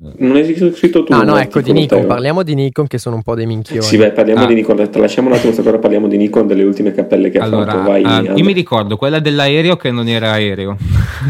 Non 0.00 0.36
hai 0.36 0.44
scritto 0.44 1.02
tu? 1.02 1.12
No, 1.12 1.20
un 1.20 1.26
no, 1.26 1.36
ecco 1.38 1.60
di 1.60 1.72
Nikon, 1.72 1.98
Teo? 2.00 2.06
parliamo 2.06 2.44
di 2.44 2.54
Nikon 2.54 2.86
che 2.86 2.98
sono 2.98 3.16
un 3.16 3.22
po' 3.22 3.34
dei 3.34 3.46
minchioni. 3.46 3.82
Sì, 3.82 3.96
beh, 3.96 4.12
parliamo 4.12 4.44
Ah. 4.44 4.46
di 4.46 4.54
Nikon. 4.54 4.76
Lasciamo 4.92 5.26
un 5.26 5.34
attimo 5.34 5.50
questa 5.52 5.68
cosa, 5.68 5.78
parliamo 5.80 6.06
di 6.06 6.16
Nikon, 6.18 6.46
delle 6.46 6.62
ultime 6.62 6.92
cappelle 6.92 7.30
che 7.30 7.38
Allora, 7.38 7.72
ha 7.72 7.74
fatto. 7.74 7.90
Vai, 7.90 8.04
ah, 8.04 8.20
io 8.20 8.44
mi 8.44 8.52
ricordo 8.52 8.96
quella 8.96 9.18
dell'aereo 9.18 9.74
che 9.74 9.90
non 9.90 10.06
era 10.06 10.30
aereo. 10.32 10.76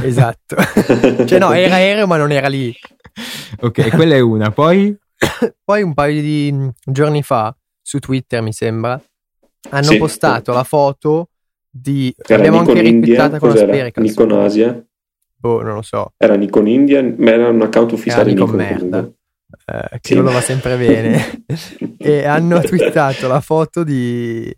Esatto. 0.02 0.56
cioè 1.24 1.38
no, 1.38 1.52
era 1.52 1.76
aereo 1.76 2.06
ma 2.06 2.18
non 2.18 2.30
era 2.30 2.48
lì. 2.48 2.74
ok, 3.60 3.88
quella 3.94 4.16
è 4.16 4.20
una. 4.20 4.50
Poi 4.50 4.94
Poi 5.64 5.82
un 5.82 5.94
paio 5.94 6.20
di 6.20 6.50
mm, 6.52 6.68
giorni 6.84 7.22
fa, 7.22 7.54
su 7.82 7.98
Twitter 7.98 8.42
mi 8.42 8.52
sembra, 8.52 9.00
hanno 9.70 9.90
Sì. 9.92 9.96
postato 9.98 10.52
la 10.52 10.64
foto 10.64 11.30
di... 11.70 12.14
Era 12.16 12.36
Abbiamo 12.38 12.60
Nikon 12.60 12.76
anche 12.76 12.88
India, 12.88 13.22
con 13.22 13.30
la 13.30 13.38
cos'era? 13.38 13.72
Spherical. 13.72 14.02
Nikon 14.04 14.32
Asia. 14.32 14.86
Boh, 15.40 15.62
non 15.62 15.74
lo 15.74 15.82
so. 15.82 16.12
Era 16.16 16.34
Nikon 16.34 16.66
India, 16.66 17.02
ma 17.02 17.30
era 17.32 17.48
un 17.48 17.62
account 17.62 17.92
ufficiale 17.92 18.32
Nikon 18.32 18.56
Nikon. 18.56 18.88
merda. 18.88 19.10
eh, 19.66 19.88
che 20.00 20.08
Sì. 20.08 20.14
non 20.14 20.24
lo 20.24 20.32
va 20.32 20.40
sempre 20.40 20.76
bene. 20.76 21.44
e 21.98 22.24
hanno 22.26 22.60
twittato 22.60 23.28
la 23.28 23.40
foto 23.40 23.84
di... 23.84 24.52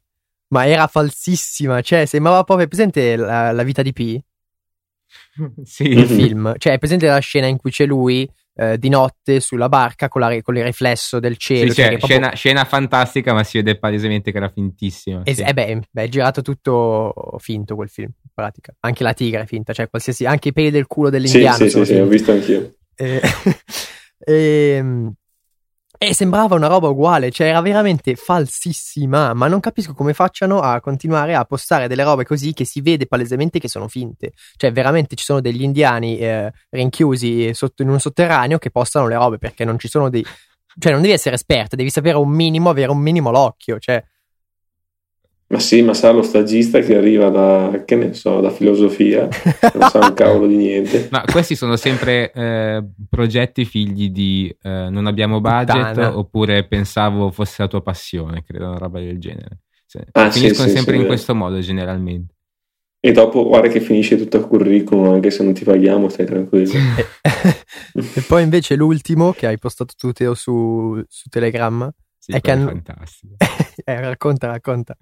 Ma 0.49 0.67
era 0.67 0.87
falsissima, 0.89 1.81
cioè 1.81 2.07
sembrava 2.07 2.43
proprio... 2.45 2.67
È 2.67 2.69
presente 2.69 3.15
la, 3.17 3.53
la 3.53 3.63
vita 3.63 3.83
di 3.83 3.93
P? 3.93 4.19
sì, 5.65 5.85
Il 5.89 5.99
Mhm. 5.99 6.07
film? 6.07 6.55
Cioè 6.59 6.73
è 6.75 6.79
presente 6.79 7.07
la 7.07 7.19
scena 7.19 7.47
in 7.47 7.57
cui 7.57 7.71
c'è 7.71 7.87
lui 7.87 8.29
eh, 8.61 8.79
di 8.79 8.91
notte 8.91 9.41
sulla 9.41 9.71
barca 9.71 10.09
con, 10.09 10.21
la, 10.21 10.39
con 10.43 10.55
il 10.55 10.65
riflesso 10.65 11.19
del 11.19 11.39
cielo? 11.39 11.71
Sì, 11.71 11.77
cioè, 11.77 11.89
cioè, 11.89 11.97
proprio- 11.97 12.19
scena, 12.19 12.35
scena 12.35 12.65
fantastica, 12.65 13.33
ma 13.33 13.43
si 13.43 13.57
vede 13.57 13.79
palesemente 13.79 14.31
che 14.31 14.37
era 14.37 14.51
fintissima. 14.51 15.23
Es- 15.25 15.39
sì. 15.39 15.43
eh 15.43 15.55
beh, 15.55 15.81
beh, 15.91 16.03
è 16.03 16.09
girato 16.09 16.43
tutto 16.43 17.15
finto 17.39 17.75
quel 17.75 17.89
film, 17.89 18.11
in 18.23 18.31
pratica. 18.35 18.75
Anche 18.81 19.03
la 19.03 19.15
tigre 19.15 19.43
è 19.43 19.47
finta, 19.47 19.73
cioè 19.73 19.89
qualsiasi, 19.89 20.27
anche 20.27 20.49
i 20.49 20.53
peli 20.53 20.71
del 20.71 20.87
culo 20.87 21.07
Sì, 21.07 21.13
dell'indiano 21.13 21.57
sì, 21.57 21.71
sono 21.71 21.85
sì, 21.85 21.95
sì, 21.95 22.01
ho 22.01 22.07
visto 22.07 22.33
anch'io. 22.33 22.75
E, 22.95 23.21
e- 24.19 25.13
e 26.03 26.15
sembrava 26.15 26.55
una 26.55 26.67
roba 26.67 26.89
uguale, 26.89 27.31
cioè 27.31 27.49
era 27.49 27.61
veramente 27.61 28.17
falsissima, 28.17 29.35
ma 29.35 29.49
non 29.49 29.61
capisco 29.61 29.93
come 29.93 30.15
facciano 30.15 30.61
a 30.61 30.81
continuare 30.81 31.35
a 31.35 31.45
postare 31.45 31.89
delle 31.89 32.05
robe 32.05 32.25
così 32.25 32.55
che 32.55 32.65
si 32.65 32.81
vede 32.81 33.05
palesemente 33.07 33.59
che 33.59 33.69
sono 33.69 33.87
finte. 33.87 34.33
Cioè 34.57 34.73
veramente 34.73 35.15
ci 35.15 35.25
sono 35.25 35.43
degli 35.43 35.61
indiani 35.61 36.17
eh, 36.17 36.51
rinchiusi 36.71 37.53
sotto, 37.53 37.83
in 37.83 37.91
un 37.91 38.01
sotterraneo 38.01 38.57
che 38.57 38.71
postano 38.71 39.09
le 39.09 39.17
robe 39.17 39.37
perché 39.37 39.67
non 39.67 39.79
ci 39.79 39.89
sono 39.89 40.09
dei... 40.09 40.25
Cioè 40.79 40.91
non 40.91 41.03
devi 41.03 41.13
essere 41.13 41.35
esperto, 41.35 41.77
devi 41.77 41.91
sapere 41.91 42.17
un 42.17 42.31
minimo, 42.31 42.71
avere 42.71 42.91
un 42.91 42.99
minimo 42.99 43.31
l'occhio, 43.31 43.79
cioè... 43.79 44.03
Ma 45.51 45.59
sì, 45.59 45.83
ma 45.83 45.95
sarà 45.95 46.13
lo 46.13 46.23
stagista 46.23 46.79
che 46.79 46.97
arriva 46.97 47.29
da, 47.29 47.83
che 47.85 47.97
ne 47.97 48.15
so, 48.15 48.41
da 48.41 48.51
filosofia, 48.51 49.29
non 49.75 49.89
sa 49.91 49.99
un 49.99 50.15
cavolo 50.15 50.47
di 50.47 50.55
niente. 50.55 51.09
Ma 51.11 51.25
questi 51.25 51.57
sono 51.57 51.75
sempre 51.75 52.31
eh, 52.31 52.85
progetti 53.09 53.65
figli 53.65 54.11
di 54.11 54.57
eh, 54.63 54.87
non 54.91 55.07
abbiamo 55.07 55.41
budget 55.41 55.89
Puttana. 55.89 56.17
oppure 56.17 56.69
pensavo 56.69 57.33
fosse 57.33 57.63
la 57.63 57.69
tua 57.69 57.83
passione, 57.83 58.45
credo 58.47 58.69
una 58.69 58.79
roba 58.79 59.01
del 59.01 59.19
genere. 59.19 59.63
Sì. 59.87 59.99
Ah, 60.13 60.31
Finiscono 60.31 60.69
sì, 60.69 60.75
sempre 60.77 60.95
sì, 60.95 61.01
in 61.01 61.07
questo 61.07 61.35
modo 61.35 61.59
generalmente. 61.59 62.35
E 63.01 63.11
dopo, 63.11 63.45
guarda 63.45 63.67
che 63.67 63.81
finisce 63.81 64.17
tutto 64.17 64.37
il 64.37 64.47
curriculum, 64.47 65.15
anche 65.15 65.33
se 65.33 65.43
non 65.43 65.53
ti 65.53 65.65
paghiamo, 65.65 66.09
stai 66.09 66.27
tranquillo. 66.27 66.73
E, 67.93 68.05
e 68.15 68.21
poi 68.21 68.45
invece 68.45 68.77
l'ultimo 68.77 69.33
che 69.33 69.49
hai 69.49 69.59
postato 69.59 69.95
tu 69.97 70.13
Teo 70.13 70.35
su, 70.35 71.03
su 71.09 71.29
Telegram, 71.29 71.91
Sì, 72.23 72.33
È 72.33 72.41
che 72.43 72.53
quello 72.53 72.69
è 72.69 72.71
hanno- 72.73 72.83
fantastico. 72.85 73.35
eh, 73.83 74.01
racconta, 74.01 74.47
racconta. 74.47 74.95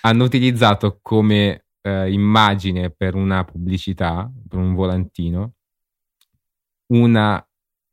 Hanno 0.00 0.24
utilizzato 0.24 0.98
come 1.00 1.66
eh, 1.82 2.10
immagine 2.12 2.90
per 2.90 3.14
una 3.14 3.44
pubblicità, 3.44 4.28
per 4.48 4.58
un 4.58 4.74
volantino, 4.74 5.52
una 6.88 7.42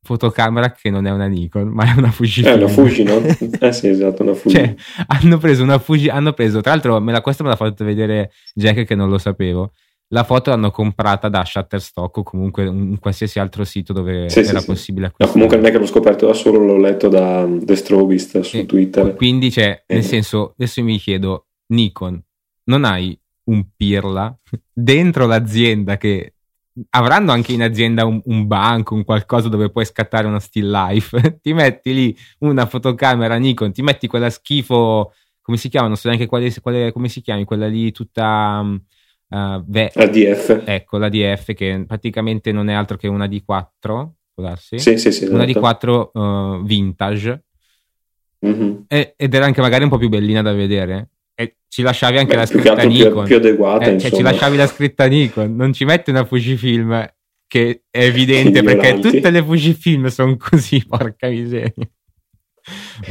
fotocamera 0.01 0.71
che 0.71 0.89
non 0.89 1.05
è 1.05 1.11
una 1.11 1.27
Nikon, 1.27 1.67
ma 1.67 1.85
è 1.85 1.97
una 1.97 2.11
Fujifilm. 2.11 2.53
È 2.53 2.57
una 2.63 2.67
Fuji, 2.67 3.03
no? 3.03 3.21
Eh 3.59 3.71
sì, 3.71 3.87
esatto, 3.87 4.23
una 4.23 4.33
Fuji. 4.33 4.55
Cioè, 4.55 4.75
hanno 5.07 5.37
preso 5.37 5.63
una 5.63 5.79
Fuji, 5.79 6.09
hanno 6.09 6.33
preso, 6.33 6.61
tra 6.61 6.71
l'altro, 6.71 6.99
me 7.01 7.11
la, 7.11 7.21
questa 7.21 7.43
me 7.43 7.49
l'ha 7.49 7.55
fatto 7.55 7.83
vedere 7.83 8.31
Jack 8.53 8.83
che 8.85 8.95
non 8.95 9.09
lo 9.09 9.17
sapevo. 9.17 9.73
La 10.09 10.23
foto 10.23 10.51
l'hanno 10.51 10.69
comprata 10.71 11.29
da 11.29 11.43
Shutterstock 11.43 12.17
o 12.17 12.23
comunque 12.23 12.67
un, 12.67 12.99
qualsiasi 12.99 13.39
altro 13.39 13.63
sito 13.63 13.91
dove 13.91 14.29
Sì, 14.29 14.39
era 14.39 14.59
sì. 14.59 14.65
possibile 14.67 15.07
No, 15.07 15.11
acquistare. 15.11 15.31
comunque 15.31 15.57
non 15.57 15.65
è 15.65 15.71
che 15.71 15.77
l'ho 15.79 15.85
scoperto 15.91 16.27
da 16.27 16.33
solo, 16.33 16.59
l'ho 16.63 16.77
letto 16.77 17.07
da 17.07 17.47
The 17.59 17.75
Strobist 17.75 18.39
su 18.41 18.57
Sì. 18.57 18.65
Twitter. 18.65 19.15
Quindi, 19.15 19.51
cioè, 19.51 19.83
Eh. 19.85 19.93
nel 19.95 20.03
senso, 20.03 20.51
adesso 20.57 20.83
mi 20.83 20.97
chiedo, 20.99 21.47
Nikon, 21.67 22.21
non 22.65 22.83
hai 22.83 23.19
un 23.45 23.65
pirla 23.75 24.37
dentro 24.71 25.25
l'azienda 25.25 25.97
che 25.97 26.33
avranno 26.89 27.31
anche 27.31 27.53
in 27.53 27.63
azienda 27.63 28.05
un, 28.05 28.21
un 28.25 28.45
banco, 28.47 28.95
un 28.95 29.03
qualcosa 29.05 29.47
dove 29.49 29.71
puoi 29.71 29.85
scattare 29.85 30.27
una 30.27 30.39
still 30.39 30.69
life. 30.69 31.39
ti 31.41 31.53
metti 31.53 31.93
lì 31.93 32.17
una 32.39 32.67
fotocamera 32.67 33.37
Nikon, 33.37 33.71
ti 33.71 33.81
metti 33.81 34.05
quella 34.07 34.29
schifo, 34.29 35.13
come 35.41 35.57
si 35.57 35.67
chiama? 35.69 35.87
Non 35.87 35.95
so 35.97 36.07
neanche 36.09 36.27
quale, 36.27 36.53
quale- 36.61 36.91
come 36.91 37.07
si 37.09 37.21
chiami, 37.21 37.43
quella 37.43 37.67
lì 37.67 37.91
tutta 37.91 38.59
um, 38.61 38.79
uh, 39.29 39.63
ve- 39.65 39.91
ADF. 39.93 40.63
ecco 40.65 40.97
la 40.97 41.09
DF 41.09 41.53
che 41.53 41.83
praticamente 41.87 42.51
non 42.51 42.69
è 42.69 42.73
altro 42.73 42.97
che 42.97 43.07
una 43.07 43.25
D4, 43.25 43.41
può 43.83 44.43
darsi? 44.43 44.79
Sì, 44.79 44.97
sì, 44.97 45.11
sì. 45.11 45.25
Una 45.25 45.45
esatto. 45.45 46.11
D4 46.13 46.59
uh, 46.59 46.63
vintage 46.63 47.43
mm-hmm. 48.45 48.75
e, 48.87 49.13
ed 49.15 49.33
era 49.33 49.45
anche 49.45 49.61
magari 49.61 49.83
un 49.83 49.89
po' 49.89 49.97
più 49.97 50.09
bellina 50.09 50.41
da 50.41 50.53
vedere. 50.53 51.09
E 51.35 51.57
ci 51.67 51.81
lasciavi 51.81 52.17
anche 52.17 52.35
Beh, 52.35 52.41
la 52.41 52.45
più 52.45 52.59
scritta 52.59 52.75
più, 52.75 52.89
Nikon. 52.89 53.25
più 53.25 53.35
adeguata, 53.35 53.85
eh, 53.85 53.99
cioè, 53.99 54.11
ci 54.11 54.21
lasciavi 54.21 54.55
la 54.55 54.67
scritta 54.67 55.05
Nikon, 55.05 55.55
non 55.55 55.73
ci 55.73 55.85
metti 55.85 56.09
una 56.09 56.23
Fujifilm 56.23 57.13
che 57.47 57.83
è 57.89 58.03
evidente 58.05 58.63
perché 58.63 58.99
tutte 58.99 59.29
le 59.29 59.43
Fujifilm 59.43 60.07
sono 60.07 60.37
così, 60.37 60.83
porca 60.87 61.27
miseria. 61.27 61.89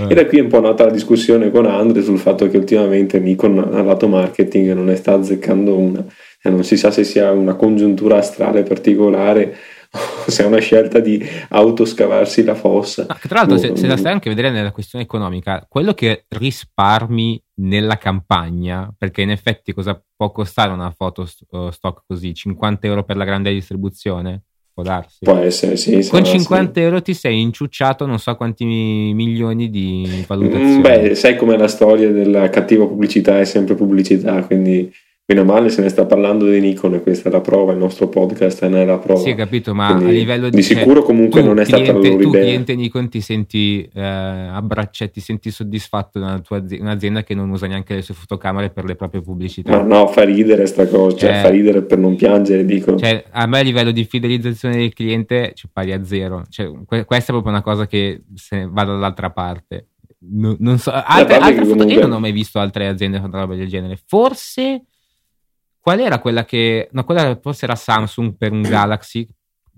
E 0.08 0.14
da 0.14 0.26
qui 0.26 0.38
è 0.38 0.42
un 0.42 0.48
po' 0.48 0.60
nata 0.60 0.84
la 0.84 0.90
discussione 0.90 1.50
con 1.50 1.66
Andre 1.66 2.02
sul 2.02 2.18
fatto 2.18 2.48
che 2.48 2.56
ultimamente 2.56 3.20
Nikon 3.20 3.58
a 3.58 3.82
lato 3.82 4.08
marketing 4.08 4.72
non 4.72 4.86
ne 4.86 4.96
sta 4.96 5.12
azzeccando 5.14 5.76
una. 5.76 6.04
E 6.42 6.50
non 6.50 6.64
si 6.64 6.76
sa 6.76 6.90
se 6.90 7.04
sia 7.04 7.30
una 7.30 7.54
congiuntura 7.54 8.18
astrale 8.18 8.64
particolare 8.64 9.56
o 10.26 10.30
se 10.30 10.42
è 10.42 10.46
una 10.46 10.58
scelta 10.58 10.98
di 10.98 11.24
autoscavarsi 11.50 12.42
la 12.42 12.54
fossa. 12.54 13.06
No, 13.08 13.16
tra 13.20 13.38
l'altro, 13.40 13.56
se, 13.56 13.76
se, 13.76 13.86
la 13.86 13.96
stai 13.96 14.12
anche 14.12 14.28
a 14.28 14.34
vedere 14.34 14.52
nella 14.52 14.72
questione 14.72 15.04
economica, 15.04 15.64
quello 15.68 15.94
che 15.94 16.24
risparmi 16.28 17.40
nella 17.60 17.96
campagna, 17.96 18.92
perché 18.96 19.22
in 19.22 19.30
effetti 19.30 19.72
cosa 19.72 20.02
può 20.16 20.32
costare 20.32 20.72
una 20.72 20.90
foto 20.90 21.24
stock 21.26 22.02
così? 22.06 22.34
50 22.34 22.86
euro 22.86 23.04
per 23.04 23.16
la 23.16 23.24
grande 23.24 23.52
distribuzione? 23.52 24.42
Può 24.74 24.82
darsi. 24.82 25.18
Può 25.20 25.36
essere, 25.36 25.76
sì. 25.76 26.04
Con 26.08 26.24
50 26.24 26.72
sì. 26.74 26.80
euro 26.80 27.00
ti 27.00 27.14
sei 27.14 27.40
inciucciato 27.40 28.06
non 28.06 28.18
so 28.18 28.34
quanti 28.34 28.64
milioni 28.64 29.70
di 29.70 30.24
valutazioni. 30.26 30.78
Mm, 30.78 30.80
beh, 30.80 31.14
sai 31.14 31.36
com'è 31.36 31.56
la 31.56 31.68
storia 31.68 32.10
della 32.10 32.50
cattiva 32.50 32.84
pubblicità 32.84 33.38
è 33.38 33.44
sempre 33.44 33.76
pubblicità, 33.76 34.42
quindi 34.42 34.92
meno 35.26 35.44
male 35.44 35.70
se 35.70 35.80
ne 35.80 35.88
sta 35.88 36.04
parlando 36.04 36.46
di 36.46 36.60
Nikon 36.60 36.94
e 36.94 37.00
questa 37.00 37.30
è 37.30 37.32
la 37.32 37.40
prova, 37.40 37.72
il 37.72 37.78
nostro 37.78 38.08
podcast 38.08 38.66
ne 38.66 38.82
è 38.82 38.84
la 38.84 38.98
prova. 38.98 39.20
Sì, 39.20 39.30
ho 39.30 39.34
capito, 39.34 39.74
ma 39.74 39.94
Quindi, 39.94 40.04
a 40.04 40.08
livello 40.18 40.50
di... 40.50 40.56
Di 40.56 40.62
sicuro 40.62 41.02
comunque 41.02 41.40
non 41.40 41.58
è 41.58 41.64
cliente, 41.64 41.84
stata 41.84 41.98
la 41.98 42.04
loro 42.04 42.22
tu, 42.22 42.28
idea. 42.28 42.40
Tu 42.40 42.46
cliente 42.46 42.74
Nikon 42.74 43.08
ti 43.08 43.20
senti 43.22 43.88
eh, 43.94 44.02
abbracciato, 44.02 45.12
ti 45.12 45.20
senti 45.20 45.50
soddisfatto 45.50 46.18
da 46.18 46.42
un'azienda 46.50 47.22
che 47.22 47.34
non 47.34 47.48
usa 47.48 47.66
neanche 47.66 47.94
le 47.94 48.02
sue 48.02 48.12
fotocamere 48.14 48.68
per 48.68 48.84
le 48.84 48.96
proprie 48.96 49.22
pubblicità. 49.22 49.70
Ma 49.70 49.82
no, 49.82 50.06
fa 50.08 50.24
ridere 50.24 50.66
sta 50.66 50.86
cosa, 50.86 51.16
cioè, 51.16 51.38
eh, 51.38 51.40
fa 51.40 51.48
ridere 51.48 51.82
per 51.82 51.96
non 51.96 52.16
piangere, 52.16 52.66
dico. 52.66 52.94
Cioè, 52.96 53.24
a 53.30 53.46
me 53.46 53.60
a 53.60 53.62
livello 53.62 53.92
di 53.92 54.04
fidelizzazione 54.04 54.76
del 54.76 54.92
cliente 54.92 55.52
ci 55.54 55.70
pari 55.72 55.92
a 55.92 56.04
zero. 56.04 56.44
Cioè, 56.50 56.70
que- 56.84 57.06
questa 57.06 57.32
è 57.32 57.32
proprio 57.32 57.52
una 57.52 57.62
cosa 57.62 57.86
che 57.86 58.24
se 58.34 58.68
va 58.70 58.84
dall'altra 58.84 59.30
parte. 59.30 59.88
No, 60.26 60.54
non 60.58 60.78
so, 60.78 60.90
altre, 60.90 61.36
altre 61.36 61.64
foto- 61.64 61.70
comunque... 61.70 61.94
io 61.94 62.00
non 62.00 62.12
ho 62.12 62.20
mai 62.20 62.32
visto 62.32 62.58
altre 62.58 62.88
aziende 62.88 63.20
fare 63.20 63.30
roba 63.32 63.54
del 63.54 63.68
genere. 63.68 63.98
Forse 64.06 64.84
Qual 65.84 66.00
era 66.00 66.18
quella 66.18 66.46
che... 66.46 66.88
No, 66.92 67.04
quella 67.04 67.38
forse 67.42 67.66
era 67.66 67.74
Samsung 67.74 68.36
per 68.38 68.52
un 68.52 68.62
Galaxy. 68.66 69.28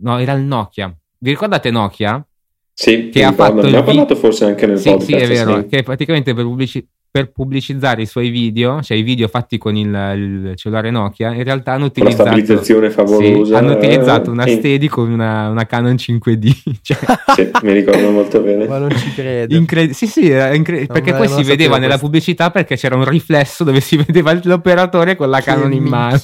No, 0.03 0.19
era 0.19 0.35
il 0.35 0.45
Nokia. 0.45 0.97
Vi 1.19 1.31
ricordate 1.31 1.73
Nokia? 1.73 2.25
Sì, 2.73 3.09
che 3.09 3.25
ha 3.25 3.33
fatto 3.33 3.69
ne 3.69 3.77
ho 3.77 3.83
parlato 3.83 4.15
forse 4.15 4.45
anche 4.45 4.67
nel 4.67 4.79
sì, 4.79 4.91
podcast. 4.91 5.17
Sì, 5.17 5.21
è 5.21 5.27
vero, 5.27 5.61
sì. 5.63 5.67
che 5.67 5.83
praticamente 5.83 6.33
per, 6.33 6.45
pubblici- 6.45 6.89
per, 7.17 7.33
pubblicizzare 7.33 8.03
i 8.03 8.07
suoi 8.07 8.29
video, 8.29 8.83
cioè 8.83 8.97
i 8.97 9.03
video 9.03 9.27
fatti 9.29 9.57
con 9.57 9.75
il, 9.75 9.89
il 9.89 10.53
cellulare 10.57 10.91
Nokia, 10.91 11.33
in 11.33 11.45
realtà 11.45 11.73
hanno 11.73 11.87
utilizzato... 11.87 12.25
La 12.25 12.29
stabilizzazione 12.31 12.91
favolosa. 12.91 13.45
Sì, 13.45 13.55
hanno 13.55 13.73
utilizzato 13.73 14.31
una 14.31 14.45
eh, 14.45 14.57
Steady 14.57 14.87
con 14.87 15.11
una, 15.11 15.49
una, 15.49 15.65
Canon 15.65 15.95
5D. 15.95 16.75
Cioè, 16.87 16.99
sì, 17.35 17.51
mi 17.63 17.73
ricordo 17.73 18.11
molto 18.11 18.41
bene. 18.41 18.67
Ma 18.67 18.79
non 18.79 18.91
ci 18.91 19.13
credo. 19.13 19.55
Incred- 19.55 19.91
sì, 19.93 20.07
sì, 20.07 20.31
incred- 20.31 20.87
perché 20.93 21.15
poi 21.15 21.29
si 21.29 21.43
vedeva 21.43 21.77
nella 21.77 21.87
questo. 21.87 22.05
pubblicità 22.07 22.51
perché 22.51 22.77
c'era 22.77 22.97
un 22.97 23.09
riflesso 23.09 23.65
dove 23.65 23.81
si 23.81 23.97
vedeva 24.07 24.39
l'operatore 24.43 25.17
con 25.17 25.31
la 25.31 25.39
che 25.39 25.45
Canon 25.45 25.73
in 25.73 25.85
mano. 25.85 26.21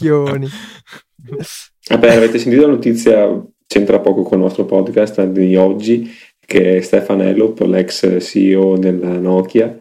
Vabbè, 1.89 2.17
avete 2.17 2.39
sentito 2.39 2.63
la 2.67 2.73
notizia, 2.73 3.43
c'entra 3.67 3.99
poco 3.99 4.23
con 4.23 4.39
il 4.39 4.45
nostro 4.45 4.65
podcast 4.65 5.25
di 5.25 5.57
oggi, 5.57 6.11
che 6.45 6.83
Stefanello, 6.83 7.55
l'ex 7.61 8.19
CEO 8.21 8.77
della 8.77 9.19
Nokia, 9.19 9.79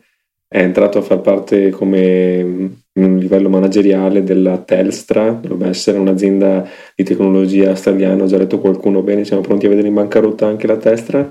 è 0.54 0.60
entrato 0.60 0.98
a 0.98 1.02
far 1.02 1.22
parte 1.22 1.70
come 1.70 2.40
in 2.40 3.04
un 3.04 3.18
livello 3.18 3.48
manageriale 3.48 4.22
della 4.22 4.58
Telstra, 4.58 5.32
dovrebbe 5.32 5.70
essere 5.70 5.98
un'azienda 5.98 6.68
di 6.94 7.06
tecnologia 7.06 7.70
australiana, 7.70 8.24
ho 8.24 8.28
già 8.28 8.38
detto 8.38 8.60
qualcuno 8.60 9.02
bene, 9.02 9.24
siamo 9.24 9.42
pronti 9.42 9.66
a 9.66 9.70
vedere 9.70 9.88
in 9.88 9.94
bancarotta 9.94 10.46
anche 10.46 10.68
la 10.68 10.76
Telstra, 10.76 11.30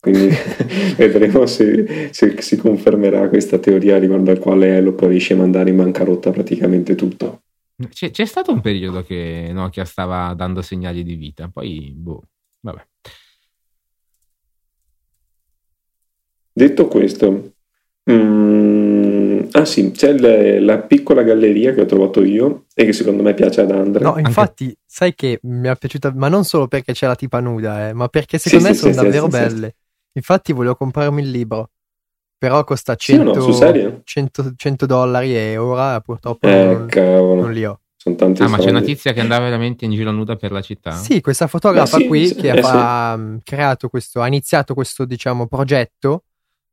quindi 0.00 0.30
vedremo 0.96 1.44
se, 1.44 2.08
se, 2.12 2.40
si 2.40 2.56
confermerà 2.56 3.28
questa 3.28 3.58
teoria 3.58 3.98
riguardo 3.98 4.30
al 4.30 4.38
quale 4.38 4.74
Elop 4.74 5.00
riesce 5.02 5.34
a 5.34 5.36
mandare 5.36 5.68
in 5.68 5.76
bancarotta 5.76 6.30
praticamente 6.30 6.94
tutto. 6.94 7.42
C'è, 7.90 8.10
c'è 8.10 8.24
stato 8.24 8.52
un 8.52 8.62
periodo 8.62 9.02
che 9.02 9.50
Nokia 9.52 9.84
stava 9.84 10.32
dando 10.32 10.62
segnali 10.62 11.04
di 11.04 11.16
vita, 11.16 11.50
poi 11.52 11.92
boh, 11.94 12.22
vabbè. 12.60 12.86
Detto 16.54 16.88
questo, 16.88 17.55
mm, 18.10 19.40
ah 19.52 19.64
sì, 19.64 19.90
c'è 19.90 20.12
le, 20.12 20.60
la 20.60 20.78
piccola 20.78 21.22
galleria 21.22 21.72
che 21.72 21.82
ho 21.82 21.86
trovato 21.86 22.22
io 22.22 22.66
e 22.74 22.84
che 22.84 22.92
secondo 22.92 23.22
me 23.22 23.34
piace 23.34 23.62
ad 23.62 23.70
Andrea. 23.70 24.10
No, 24.10 24.18
infatti, 24.18 24.64
Anche... 24.64 24.78
sai 24.86 25.14
che 25.14 25.38
mi 25.42 25.68
è 25.68 25.76
piaciuta, 25.76 26.12
ma 26.14 26.28
non 26.28 26.44
solo 26.44 26.68
perché 26.68 26.92
c'è 26.92 27.06
la 27.06 27.16
tipa 27.16 27.40
nuda, 27.40 27.88
eh, 27.88 27.92
ma 27.92 28.08
perché 28.08 28.38
secondo 28.38 28.64
sì, 28.66 28.70
me 28.70 28.76
sì, 28.76 28.80
sono 28.82 28.92
sì, 28.92 29.00
davvero 29.00 29.24
sì, 29.24 29.30
belle. 29.30 29.74
Infatti 30.12 30.52
volevo 30.52 30.76
comprarmi 30.76 31.20
il 31.20 31.30
libro, 31.30 31.70
però 32.38 32.64
costa 32.64 32.94
100, 32.94 33.34
no, 33.34 34.02
100, 34.02 34.52
100 34.56 34.86
dollari 34.86 35.36
e 35.36 35.56
ora 35.56 36.00
purtroppo 36.00 36.46
eh, 36.46 36.64
non, 36.64 37.38
non 37.38 37.52
li 37.52 37.64
ho. 37.64 37.80
Sono 37.96 38.14
tanti 38.14 38.42
ah, 38.42 38.44
ma 38.44 38.56
soldi. 38.56 38.64
c'è 38.64 38.70
una 38.70 38.82
tizia 38.82 39.12
che 39.12 39.20
andava 39.20 39.44
veramente 39.46 39.84
in 39.84 39.90
giro 39.90 40.12
nuda 40.12 40.36
per 40.36 40.52
la 40.52 40.60
città? 40.60 40.92
Sì, 40.92 41.20
questa 41.20 41.48
fotografa 41.48 41.96
Eh, 41.96 42.00
sì, 42.02 42.06
qui 42.06 42.26
sì, 42.28 42.34
che 42.36 42.50
ha 42.50 43.18
creato 43.42 43.88
questo, 43.88 44.20
ha 44.20 44.26
iniziato 44.28 44.74
questo, 44.74 45.04
diciamo, 45.04 45.48
progetto 45.48 46.22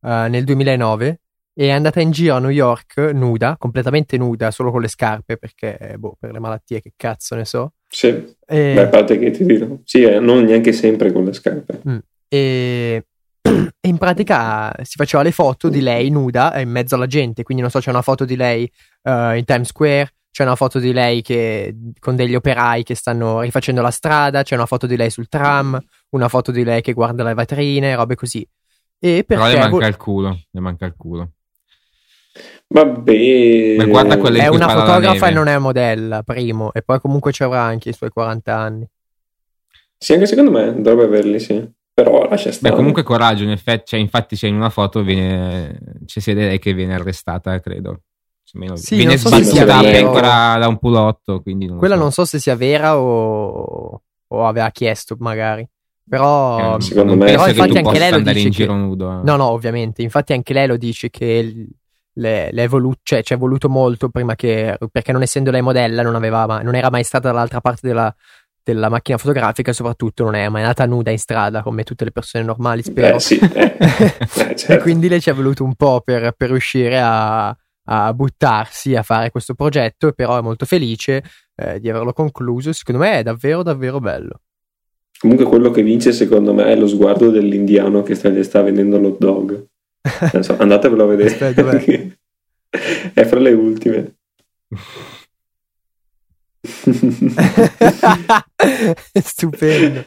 uh, 0.02 0.28
nel 0.30 0.44
2009 0.44 1.22
e 1.54 1.68
è 1.68 1.72
andata 1.72 2.02
in 2.02 2.12
giro 2.12 2.36
a 2.36 2.40
New 2.40 2.50
York 2.50 2.98
nuda, 3.14 3.56
completamente 3.58 4.18
nuda, 4.18 4.50
solo 4.52 4.72
con 4.72 4.82
le 4.82 4.88
scarpe 4.88 5.38
perché, 5.38 5.96
boh, 5.98 6.16
per 6.20 6.32
le 6.32 6.40
malattie 6.40 6.82
che 6.82 6.94
cazzo 6.96 7.36
ne 7.36 7.46
so. 7.46 7.74
Sì, 7.88 8.08
E, 8.08 8.74
Beh, 8.74 8.82
a 8.82 8.88
parte 8.88 9.20
che 9.20 9.30
ti 9.30 9.46
dirò, 9.46 9.68
sì, 9.84 10.02
eh, 10.02 10.20
non 10.20 10.44
neanche 10.46 10.72
sempre 10.72 11.12
con 11.12 11.26
le 11.26 11.34
scarpe. 11.34 11.82
e, 12.28 13.06
e 13.42 13.88
in 13.88 13.98
pratica 13.98 14.74
si 14.82 14.96
faceva 14.96 15.22
le 15.22 15.32
foto 15.32 15.70
di 15.70 15.82
lei 15.82 16.10
nuda 16.10 16.60
in 16.60 16.70
mezzo 16.70 16.96
alla 16.96 17.06
gente, 17.06 17.44
quindi 17.44 17.62
non 17.62 17.72
so, 17.72 17.80
c'è 17.80 17.92
una 17.92 18.02
foto 18.02 18.26
di 18.26 18.36
lei 18.36 18.70
uh, 19.04 19.36
in 19.36 19.44
Times 19.46 19.68
Square, 19.68 20.12
c'è 20.32 20.42
una 20.42 20.56
foto 20.56 20.80
di 20.80 20.92
lei 20.92 21.22
che, 21.22 21.76
con 22.00 22.16
degli 22.16 22.34
operai 22.34 22.82
che 22.82 22.96
stanno 22.96 23.42
rifacendo 23.42 23.84
la 23.84 23.92
strada, 23.92 24.42
c'è 24.42 24.56
una 24.56 24.66
foto 24.66 24.88
di 24.88 24.96
lei 24.96 25.12
sul 25.12 25.28
tram, 25.28 25.80
una 26.10 26.28
foto 26.28 26.50
di 26.50 26.64
lei 26.64 26.82
che 26.82 26.94
guarda 26.94 27.24
le 27.24 27.36
vetrine, 27.36 27.94
robe 27.94 28.16
così. 28.16 28.48
E 29.00 29.24
Però 29.28 29.44
perché 29.44 29.60
le 29.60 29.70
manca 29.70 29.86
il 29.86 29.98
culo, 29.98 30.40
le 30.50 30.60
manca 30.60 30.86
il 30.88 30.96
culo. 30.98 31.32
Vabbè, 32.68 33.76
Ma 33.78 33.86
guarda 33.86 34.18
quelle 34.18 34.40
è 34.40 34.48
una 34.48 34.68
fotografa 34.68 35.28
e 35.28 35.32
non 35.32 35.48
è 35.48 35.58
modella, 35.58 36.24
primo, 36.24 36.74
e 36.74 36.82
poi 36.82 37.00
comunque 37.00 37.32
ci 37.32 37.44
avrà 37.44 37.62
anche 37.62 37.90
i 37.90 37.94
suoi 37.94 38.10
40 38.10 38.56
anni. 38.58 38.88
Sì, 39.98 40.14
anche 40.14 40.26
secondo 40.26 40.52
me 40.52 40.74
dovrebbe 40.82 41.04
averli, 41.18 41.40
sì. 41.40 41.66
Però 41.94 42.28
lascia 42.28 42.50
Beh, 42.50 42.56
stare. 42.56 42.76
comunque 42.76 43.04
coraggio, 43.04 43.44
in 43.44 43.52
effetti, 43.52 43.84
cioè, 43.92 44.00
infatti 44.00 44.36
c'è 44.36 44.48
in 44.48 44.56
una 44.56 44.72
foto, 44.72 45.04
viene, 45.04 45.78
c'è 46.06 46.20
sia 46.20 46.34
lei 46.34 46.58
che 46.58 46.74
viene 46.74 46.96
arrestata, 46.96 47.60
credo. 47.60 48.02
Almeno 48.56 48.76
Sì, 48.76 48.98
viene 48.98 49.18
so 49.18 49.30
sbattuta 49.30 49.78
a 49.78 49.82
pecora 49.82 50.58
da 50.60 50.68
un 50.68 50.78
pulotto, 50.78 51.42
quindi 51.42 51.66
non 51.68 51.78
Quella 51.78 51.96
so. 51.96 52.02
non 52.02 52.12
so 52.12 52.26
se 52.26 52.40
sia 52.40 52.56
vera 52.56 52.98
o, 53.00 54.02
o 54.28 54.46
aveva 54.46 54.70
chiesto, 54.72 55.16
magari. 55.20 55.68
Però, 56.08 56.78
Eh, 56.78 56.82
secondo 56.82 57.16
me- 57.16 57.26
però 57.26 57.48
infatti 57.48 57.78
anche 57.78 57.98
lei 58.00 58.10
lo 58.10 58.18
andare 58.18 58.36
dice 58.36 58.48
in 58.48 58.54
che- 58.54 58.62
giro 58.64 58.76
nudo. 58.76 59.10
eh. 59.12 59.24
No, 59.24 59.36
no, 59.38 59.46
ovviamente. 59.46 60.02
Infatti 60.02 60.34
anche 60.34 60.54
lei 60.54 60.68
lo 60.68 60.78
dice 60.78 61.10
che 61.10 61.26
il- 61.26 61.68
le, 62.14 62.50
le 62.52 62.70
cioè, 63.04 63.24
ci 63.24 63.34
è 63.34 63.38
voluto 63.38 63.70
molto 63.70 64.10
prima 64.10 64.36
che... 64.36 64.78
Perché 64.92 65.12
non 65.12 65.22
essendo 65.22 65.52
lei 65.52 65.62
modella 65.62 66.02
non, 66.02 66.16
aveva 66.16 66.62
non 66.62 66.76
era 66.76 66.90
mai 66.90 67.04
stata 67.04 67.30
dall'altra 67.30 67.62
parte 67.62 67.88
della, 67.88 68.14
della 68.64 68.90
macchina 68.90 69.18
fotografica 69.18 69.72
e 69.72 69.74
soprattutto 69.74 70.24
non 70.24 70.36
è 70.36 70.48
mai 70.48 70.62
andata 70.62 70.86
nuda 70.86 71.12
in 71.12 71.20
strada 71.20 71.62
come 71.62 71.84
tutte 71.84 72.06
le 72.06 72.12
persone 72.12 72.44
normali, 72.44 72.82
spero. 72.82 73.18
Eh, 73.18 73.20
sì, 73.20 73.40
eh. 73.40 73.76
Eh, 73.78 74.52
e 74.52 74.56
certo. 74.56 74.82
quindi 74.82 75.10
lei 75.10 75.20
ci 75.20 75.30
è 75.30 75.34
voluto 75.34 75.64
un 75.64 75.76
po' 75.76 76.02
per, 76.02 76.34
per 76.38 76.50
riuscire 76.50 77.00
a, 77.00 77.56
a 77.86 78.14
buttarsi 78.14 78.96
a 78.96 79.04
fare 79.04 79.30
questo 79.30 79.54
progetto, 79.54 80.14
però 80.14 80.38
è 80.38 80.42
molto 80.42 80.66
felice 80.66 81.24
eh, 81.56 81.80
di 81.80 81.90
averlo 81.90 82.14
concluso. 82.14 82.72
Secondo 82.72 83.02
me 83.02 83.20
è 83.20 83.24
davvero, 83.24 83.64
davvero 83.64 84.00
bello. 84.00 84.40
Comunque 85.20 85.46
quello 85.46 85.72
che 85.72 85.84
vince 85.84 86.12
secondo 86.12 86.54
me 86.54 86.66
è 86.66 86.76
lo 86.76 86.88
sguardo 86.88 87.30
dell'indiano 87.30 88.02
che 88.02 88.16
sta, 88.16 88.30
gli 88.30 88.44
sta 88.44 88.62
vendendo 88.62 88.98
l'hot 88.98 89.18
dog. 89.18 89.66
So, 90.42 90.58
andatevelo 90.58 91.04
a 91.04 91.08
vedere. 91.08 91.30
Aspetta, 91.30 91.70
è 93.14 93.26
fra 93.26 93.40
le 93.40 93.52
ultime. 93.54 94.16
Stupendo. 99.22 100.06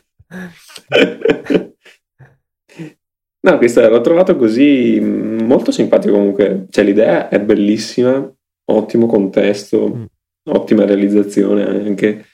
No, 3.41 3.59
questa 3.59 3.89
l'ho 3.89 4.01
trovato 4.01 4.37
così 4.37 4.99
mh, 5.01 5.45
molto 5.45 5.71
simpatico 5.71 6.15
comunque. 6.15 6.67
Cioè, 6.71 6.85
l'idea 6.85 7.29
è 7.29 7.41
bellissima, 7.41 8.29
ottimo 8.71 9.07
contesto, 9.07 9.95
Mm. 9.95 10.05
ottima 10.51 10.85
realizzazione 10.85 11.65
anche. 11.67 12.25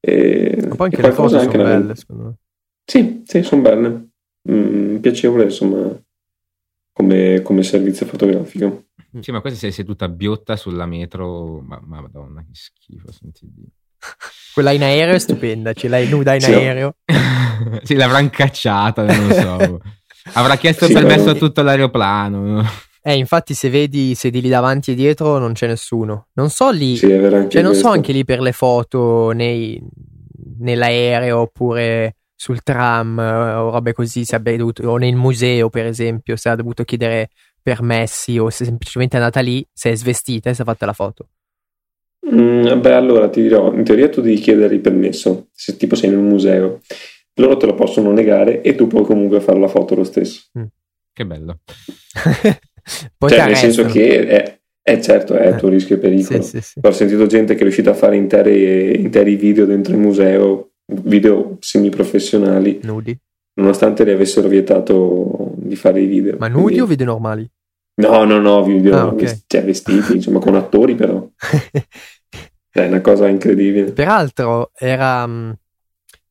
E 0.00 0.56
Ma 0.68 0.74
poi 0.74 0.86
anche 0.86 0.96
le 0.96 1.02
qualcosa 1.02 1.40
sono 1.40 1.62
belle, 1.62 1.94
secondo 1.94 2.22
me. 2.24 2.34
Sì, 2.84 3.22
sì, 3.24 3.42
sono 3.42 3.62
belle. 3.62 4.08
Mm, 4.50 4.96
piacevole, 4.96 5.44
insomma, 5.44 5.96
come, 6.98 7.42
come 7.42 7.62
servizio 7.62 8.06
fotografico. 8.06 8.86
Sì, 9.20 9.30
ma 9.30 9.40
questa 9.40 9.58
sei 9.58 9.72
seduta 9.72 10.08
biotta 10.08 10.56
sulla 10.56 10.84
metro, 10.84 11.60
ma, 11.60 11.80
ma 11.84 12.00
madonna 12.00 12.40
che 12.42 12.50
schifo, 12.52 13.10
senti. 13.12 13.48
Quella 14.52 14.72
in 14.72 14.82
aereo 14.82 15.14
è 15.14 15.18
stupenda, 15.18 15.72
ce 15.72 15.86
l'hai 15.88 16.08
nuda 16.08 16.34
in 16.34 16.40
Sì. 16.40 16.52
aereo. 16.52 16.96
sì, 17.84 17.94
l'avranno 17.94 18.28
cacciata, 18.30 19.04
non 19.04 19.26
lo 19.28 19.32
so. 19.34 19.80
Avrà 20.34 20.56
chiesto 20.56 20.86
Sì, 20.86 20.92
permesso 20.92 21.24
però- 21.26 21.36
a 21.36 21.38
tutto 21.38 21.62
l'aeroplano. 21.62 22.40
no? 22.42 22.64
Eh, 23.00 23.14
infatti 23.16 23.54
se 23.54 23.70
vedi 23.70 24.10
i 24.10 24.14
sedili 24.14 24.48
davanti 24.48 24.90
e 24.90 24.94
dietro 24.94 25.38
non 25.38 25.52
c'è 25.52 25.66
nessuno. 25.68 26.26
Non 26.34 26.50
so 26.50 26.70
lì, 26.70 26.96
Sì, 26.96 27.06
cioè 27.08 27.20
non 27.20 27.48
so 27.48 27.48
questo. 27.48 27.88
anche 27.88 28.12
lì 28.12 28.24
per 28.24 28.40
le 28.40 28.52
foto 28.52 29.30
nei- 29.30 29.80
nell'aereo 30.58 31.38
oppure 31.38 32.16
sul 32.40 32.62
tram 32.62 33.18
eh, 33.18 33.54
o 33.54 33.70
robe 33.70 33.92
così, 33.92 34.24
se 34.24 34.36
abbia 34.36 34.56
dovuto, 34.56 34.88
o 34.88 34.96
nel 34.96 35.16
museo 35.16 35.68
per 35.70 35.86
esempio, 35.86 36.36
se 36.36 36.48
ha 36.48 36.54
dovuto 36.54 36.84
chiedere 36.84 37.30
permessi 37.60 38.38
o 38.38 38.48
se 38.48 38.64
semplicemente 38.64 39.16
è 39.16 39.18
andata 39.18 39.40
lì, 39.40 39.66
se 39.72 39.90
è 39.90 39.96
svestita 39.96 40.48
e 40.48 40.54
si 40.54 40.62
è 40.62 40.64
fatta 40.64 40.86
la 40.86 40.92
foto. 40.92 41.28
Mm, 42.32 42.80
beh, 42.80 42.94
allora 42.94 43.28
ti 43.28 43.42
dirò, 43.42 43.72
in 43.74 43.82
teoria 43.82 44.08
tu 44.08 44.20
devi 44.20 44.36
chiedere 44.36 44.76
il 44.76 44.80
permesso, 44.80 45.48
se 45.52 45.76
tipo 45.76 45.96
sei 45.96 46.10
in 46.10 46.16
un 46.16 46.28
museo. 46.28 46.80
Loro 47.34 47.56
te 47.56 47.66
lo 47.66 47.74
possono 47.74 48.12
negare 48.12 48.62
e 48.62 48.76
tu 48.76 48.86
puoi 48.86 49.04
comunque 49.04 49.40
fare 49.40 49.58
la 49.58 49.68
foto 49.68 49.96
lo 49.96 50.04
stesso. 50.04 50.42
Che 51.12 51.26
bello. 51.26 51.58
Poi 53.18 53.30
cioè, 53.30 53.46
nel 53.46 53.56
senso 53.56 53.84
che 53.84 54.26
è, 54.26 54.60
è 54.80 55.00
certo, 55.00 55.34
è 55.34 55.48
a 55.48 55.56
tuo 55.56 55.68
rischio 55.68 55.96
e 55.96 55.98
pericolo. 55.98 56.40
Sì, 56.40 56.60
sì, 56.60 56.60
sì. 56.60 56.80
Ho 56.80 56.92
sentito 56.92 57.26
gente 57.26 57.54
che 57.54 57.60
è 57.60 57.62
riuscita 57.62 57.90
a 57.90 57.94
fare 57.94 58.16
interi, 58.16 58.96
interi 58.96 59.34
video 59.34 59.66
dentro 59.66 59.92
il 59.92 59.98
museo, 59.98 60.67
video 60.92 61.56
semiprofessionali, 61.60 62.80
Nudi. 62.82 63.18
nonostante 63.54 64.04
le 64.04 64.12
avessero 64.12 64.48
vietato 64.48 65.52
di 65.56 65.76
fare 65.76 66.00
i 66.00 66.06
video. 66.06 66.36
Ma 66.38 66.48
nudi 66.48 66.62
Quindi- 66.62 66.80
o 66.80 66.86
video 66.86 67.06
normali? 67.06 67.50
No, 67.98 68.24
no, 68.24 68.38
no, 68.38 68.62
video 68.62 68.96
Ah, 68.96 69.06
ok. 69.08 69.14
vest- 69.16 69.44
cioè, 69.48 69.64
vestiti, 69.64 70.14
insomma, 70.16 70.38
con 70.38 70.54
attori 70.54 70.94
però. 70.94 71.26
È 72.70 72.86
una 72.86 73.00
cosa 73.00 73.26
incredibile. 73.28 73.92
Peraltro 73.92 74.70
era. 74.74 75.26
mh, 75.26 75.58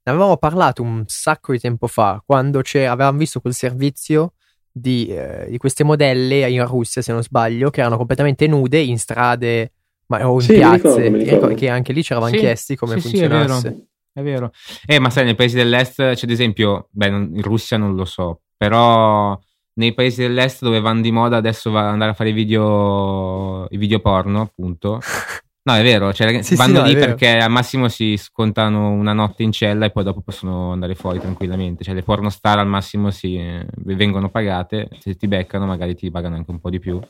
Ne 0.08 0.13
avevamo 0.13 0.38
parlato 0.38 0.82
un 0.82 1.04
sacco 1.08 1.52
di 1.52 1.60
tempo 1.60 1.88
fa, 1.88 2.24
quando 2.26 2.62
avevamo 2.74 3.17
visto 3.17 3.41
quel 3.41 3.54
servizio 3.54 4.36
di, 4.72 5.08
eh, 5.10 5.48
di 5.50 5.58
queste 5.58 5.84
modelle 5.84 6.50
in 6.50 6.65
Russia, 6.65 7.02
se 7.02 7.12
non 7.12 7.22
sbaglio, 7.22 7.70
che 7.70 7.82
erano 7.82 7.98
completamente 7.98 8.48
nude 8.48 8.80
in 8.80 8.98
strade 8.98 9.74
ma- 10.06 10.26
o 10.30 10.36
in 10.36 10.39
Sì, 10.41 10.54
piazze, 10.54 10.78
ricordo, 10.78 11.17
che- 11.17 11.24
ricordo. 11.34 11.56
che 11.56 11.67
anche 11.67 11.91
lì 11.91 12.04
ci 12.04 12.13
eravamo 12.13 12.32
Sì, 12.32 12.39
chiesti 12.39 12.78
come 12.78 12.93
sì, 12.93 13.02
funzionasse. 13.02 13.88
È 14.17 14.23
vero. 14.23 14.51
Eh, 14.88 14.97
ma 14.97 15.12
sai, 15.12 15.25
nei 15.25 15.36
paesi 15.36 15.56
dell'est 15.56 15.97
c'è 15.97 16.23
ad 16.23 16.32
esempio, 16.32 16.88
beh, 16.89 17.10
non- 17.12 17.30
in 17.36 17.43
Russia 17.43 17.77
non 17.77 17.93
lo 17.93 18.03
so, 18.03 18.41
però 18.58 19.39
nei 19.73 19.93
paesi 19.93 20.21
dell'est 20.21 20.63
dove 20.63 20.80
vanno 20.80 21.01
di 21.01 21.12
moda 21.12 21.38
adesso 21.38 21.69
va 21.69 21.88
andare 21.88 22.10
a 22.10 22.13
fare 22.15 22.30
i 22.30 22.34
video, 22.34 23.67
i 23.69 23.77
video 23.77 23.99
porno, 23.99 24.41
appunto. 24.41 24.99
No, 25.67 25.75
è 25.75 25.84
vero, 25.84 26.13
cioè, 26.13 26.32
Sì, 26.43 26.43
sì, 26.43 26.56
vanno 26.56 26.80
no, 26.80 26.86
è 26.86 26.88
lì 26.88 26.93
perché 26.93 27.39
al 27.39 27.51
massimo 27.51 27.89
si 27.89 28.15
scontano 28.15 28.89
una 28.91 29.12
notte 29.12 29.43
in 29.43 29.51
cella 29.51 29.86
e 29.86 29.91
poi 29.91 30.06
dopo 30.06 30.21
possono 30.21 30.71
andare 30.71 30.95
fuori 30.95 31.19
tranquillamente. 31.19 31.84
Cioè, 31.84 31.93
le 31.93 32.03
pornostar 32.03 32.58
al 32.58 32.67
massimo 32.67 33.12
si, 33.12 33.36
eh, 33.36 33.67
vengono 33.80 34.30
pagate, 34.30 34.88
se 34.97 35.15
ti 35.15 35.27
beccano 35.27 35.65
magari 35.65 35.93
ti 35.93 36.10
pagano 36.10 36.36
anche 36.38 36.51
un 36.51 36.62
po' 36.62 36.69
di 36.69 36.80
più. 36.80 37.01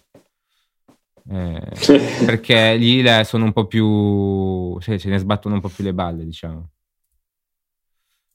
Eh, 1.29 1.61
perché 2.25 2.75
lì 2.77 3.05
sono 3.25 3.45
un 3.45 3.53
po' 3.53 3.67
più. 3.67 4.79
cioè, 4.79 4.97
se 4.97 5.07
ne 5.09 5.19
sbattono 5.19 5.53
un 5.53 5.61
po' 5.61 5.69
più 5.69 5.83
le 5.83 5.93
balle, 5.93 6.25
diciamo. 6.25 6.69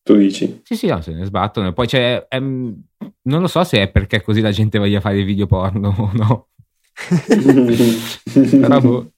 Tu 0.02 0.16
dici? 0.16 0.60
Sì, 0.64 0.76
sì, 0.76 0.86
no, 0.88 1.00
se 1.00 1.12
ne 1.12 1.24
sbattono. 1.24 1.72
Poi 1.72 1.86
c'è. 1.86 2.26
ehm, 2.28 2.82
non 3.22 3.40
lo 3.40 3.46
so 3.46 3.62
se 3.64 3.82
è 3.82 3.90
perché 3.90 4.22
così 4.22 4.40
la 4.40 4.50
gente 4.50 4.78
voglia 4.78 5.00
fare 5.00 5.20
i 5.20 5.24
video 5.24 5.46
porno 5.46 5.94
o 5.96 6.10
no. 6.12 6.48
Però 8.60 8.80
boh, 8.80 9.12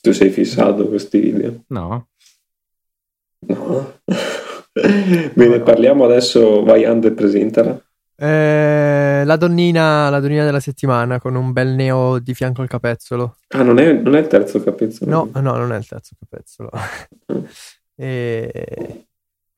tu 0.00 0.12
sei 0.12 0.30
fissato 0.30 0.82
con 0.82 0.88
questi 0.88 1.18
video? 1.20 1.64
no. 1.68 2.08
No. 3.40 4.00
Bene, 5.34 5.60
parliamo 5.60 6.04
adesso. 6.04 6.62
Vai, 6.64 6.84
Andre, 6.84 7.12
presentala. 7.12 7.80
Eh, 8.16 9.22
la 9.24 9.36
donnina, 9.36 10.10
la 10.10 10.18
donnina 10.18 10.44
della 10.44 10.58
settimana 10.60 11.20
con 11.20 11.36
un 11.36 11.52
bel 11.52 11.68
neo 11.68 12.18
di 12.18 12.34
fianco 12.34 12.62
al 12.62 12.68
capezzolo. 12.68 13.36
Ah, 13.48 13.62
non 13.62 13.78
è, 13.78 13.92
non 13.92 14.16
è 14.16 14.20
il 14.20 14.26
terzo 14.26 14.62
capezzolo? 14.62 15.10
No, 15.10 15.40
no, 15.40 15.56
non 15.56 15.72
è 15.72 15.78
il 15.78 15.86
terzo 15.86 16.16
capezzolo. 16.18 16.70
e 17.94 19.07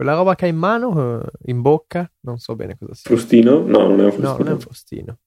quella 0.01 0.15
roba 0.17 0.35
che 0.35 0.47
ha 0.47 0.49
in 0.49 0.57
mano, 0.57 1.21
eh, 1.21 1.31
in 1.51 1.61
bocca, 1.61 2.11
non 2.21 2.39
so 2.39 2.57
bene 2.57 2.75
cosa 2.79 2.95
sia. 2.95 3.11
Frustino? 3.11 3.59
No, 3.67 3.87
non 3.87 4.01
è 4.01 4.05
un 4.05 4.07
No, 4.07 4.13
frustino. 4.13 4.37
non 4.39 4.47
è 4.49 4.53
un 4.53 4.61
frustino. 4.61 5.19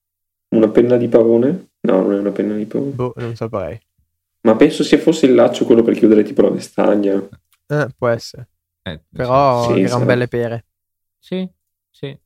Una 0.56 0.70
penna 0.70 0.98
di 0.98 1.08
pavone? 1.08 1.68
No, 1.82 2.02
non 2.02 2.14
è 2.16 2.18
una 2.18 2.32
penna 2.32 2.56
di 2.56 2.66
pavone. 2.66 2.90
Boh, 2.90 3.14
non 3.18 3.36
saprei. 3.36 3.80
Ma 4.42 4.56
penso 4.56 4.84
sia 4.84 4.98
fosse 4.98 5.28
il 5.28 5.36
laccio 5.36 5.66
quello 5.66 5.84
per 5.84 5.94
chiudere 5.96 6.24
tipo 6.24 6.42
la 6.42 6.50
vestagna. 6.50 7.22
Eh, 7.68 7.88
può 7.96 8.08
essere. 8.08 8.50
Eh, 8.82 9.00
Però 9.12 9.64
Sì, 9.66 9.74
erano 9.82 9.90
sarà. 9.90 10.06
belle 10.06 10.28
pere. 10.28 10.66
Sì, 11.20 11.48
sì. 11.92 12.18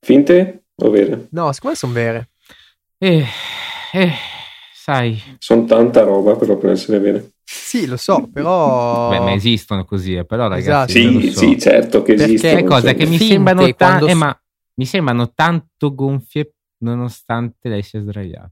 Finte 0.00 0.64
o 0.74 0.90
vere? 0.90 1.28
No, 1.30 1.50
secondo 1.52 1.68
me 1.70 1.74
sono 1.76 1.92
vere. 1.94 2.28
Eh, 2.98 3.24
eh, 3.94 4.10
sai. 4.74 5.18
Sono 5.38 5.64
tanta 5.64 6.02
roba 6.02 6.36
però 6.36 6.58
per 6.58 6.72
essere 6.72 6.98
vere. 6.98 7.30
Sì, 7.48 7.86
lo 7.86 7.96
so, 7.96 8.28
però... 8.32 9.08
Beh, 9.10 9.20
ma 9.20 9.32
esistono 9.32 9.84
così, 9.84 10.14
eh, 10.16 10.24
però 10.24 10.48
ragazzi. 10.48 10.98
Esatto. 10.98 11.20
Sì, 11.20 11.30
so. 11.30 11.38
sì, 11.38 11.58
certo 11.60 12.02
che 12.02 12.14
Perché- 12.14 12.32
esistono. 12.32 12.52
Sai 12.54 12.64
cosa? 12.64 12.92
Che 12.94 13.06
mi 13.06 13.18
sembrano, 13.18 13.66
ta- 13.74 13.86
quando 13.86 14.06
eh, 14.08 14.14
ma 14.14 14.40
mi 14.74 14.84
sembrano 14.84 15.32
tanto 15.32 15.94
gonfie 15.94 16.54
nonostante 16.78 17.68
lei 17.68 17.82
sia 17.82 18.00
sdraiata. 18.00 18.50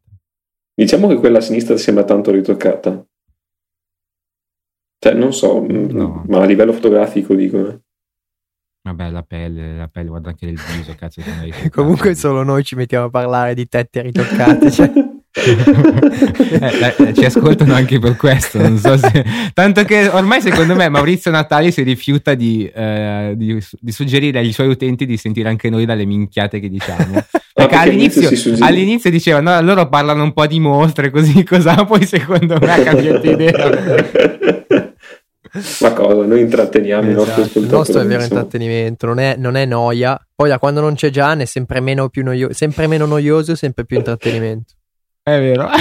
Diciamo 0.77 1.09
che 1.09 1.17
quella 1.17 1.39
a 1.39 1.41
sinistra 1.41 1.77
sembra 1.77 2.05
tanto 2.05 2.31
ritoccata. 2.31 3.05
Cioè, 4.99 5.13
non 5.15 5.33
so, 5.33 5.61
mh, 5.61 5.87
No. 5.93 6.25
ma 6.29 6.41
a 6.41 6.45
livello 6.45 6.73
fotografico 6.73 7.35
dico. 7.35 7.69
eh. 7.69 7.79
Vabbè, 8.87 9.11
la 9.11 9.23
pelle, 9.23 9.77
la 9.77 9.89
pelle, 9.89 10.09
guarda 10.09 10.29
anche 10.31 10.47
il 10.47 10.61
viso, 10.77 10.95
cazzo. 10.97 11.21
Comunque 11.71 12.15
solo 12.15 12.43
noi 12.43 12.63
ci 12.65 12.75
mettiamo 12.75 13.07
a 13.07 13.11
parlare 13.11 13.55
di 13.55 13.67
tette 13.67 14.03
ritoccate. 14.03 14.71
Cioè... 14.71 14.93
Eh, 15.45 16.95
eh, 17.09 17.15
ci 17.15 17.25
ascoltano 17.25 17.75
anche 17.75 17.99
per 17.99 18.17
questo. 18.17 18.59
Non 18.61 18.79
so 18.79 18.97
se... 18.97 19.25
Tanto 19.53 19.85
che 19.85 20.09
ormai, 20.09 20.41
secondo 20.41 20.75
me, 20.75 20.89
Maurizio 20.89 21.31
Natali 21.31 21.71
si 21.71 21.83
rifiuta 21.83 22.35
di, 22.35 22.71
eh, 22.75 23.35
di, 23.37 23.63
di 23.81 23.93
suggerire 23.93 24.39
ai 24.39 24.53
suoi 24.53 24.69
utenti 24.69 25.07
di 25.07 25.17
sentire 25.17 25.49
anche 25.49 25.69
noi 25.71 25.85
dalle 25.85 26.05
minchiate 26.05 26.61
che 26.61 26.69
diciamo. 26.69 27.25
Perché 27.55 27.75
all'inizio, 27.77 28.29
all'inizio 28.61 29.11
diceva 29.11 29.41
no, 29.41 29.61
loro 29.61 29.89
parlano 29.89 30.23
un 30.25 30.33
po' 30.33 30.47
di 30.47 30.59
mostre, 30.59 31.11
così 31.11 31.45
cosa. 31.47 31.85
Poi, 31.85 32.05
secondo 32.07 32.59
me, 32.61 32.73
ha 32.73 32.83
cambiato 32.83 33.31
idea. 33.31 33.53
Ma 35.81 35.93
cosa? 35.93 36.27
Noi 36.27 36.41
intratteniamo 36.41 37.11
i 37.11 37.15
nostri 37.15 37.43
Esatto, 37.43 37.59
Il 37.61 37.65
ascoltatori. 37.67 37.77
nostro 37.77 38.01
è 38.01 38.07
vero 38.07 38.23
insomma. 38.23 38.41
intrattenimento, 38.41 39.07
non 39.07 39.19
è, 39.21 39.37
non 39.39 39.55
è 39.57 39.65
noia. 39.65 40.19
Poi 40.35 40.49
da 40.49 40.59
quando 40.59 40.81
non 40.81 40.95
c'è 40.95 41.11
già 41.11 41.33
ne 41.35 41.45
è 41.45 41.47
sempre 41.47 41.79
meno, 41.81 42.09
più 42.09 42.25
noio- 42.25 42.53
sempre 42.53 42.89
meno 42.89 43.07
noioso 43.07 43.53
e 43.53 43.57
sempre 43.57 43.85
più 43.85 43.97
intrattenimento. 43.99 44.73
È 45.27 45.41
vero. 45.41 45.71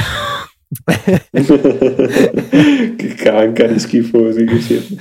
che 2.96 3.14
cancani 3.16 3.78
schifosi 3.78 4.46
che 4.46 4.62
siete. 4.62 4.96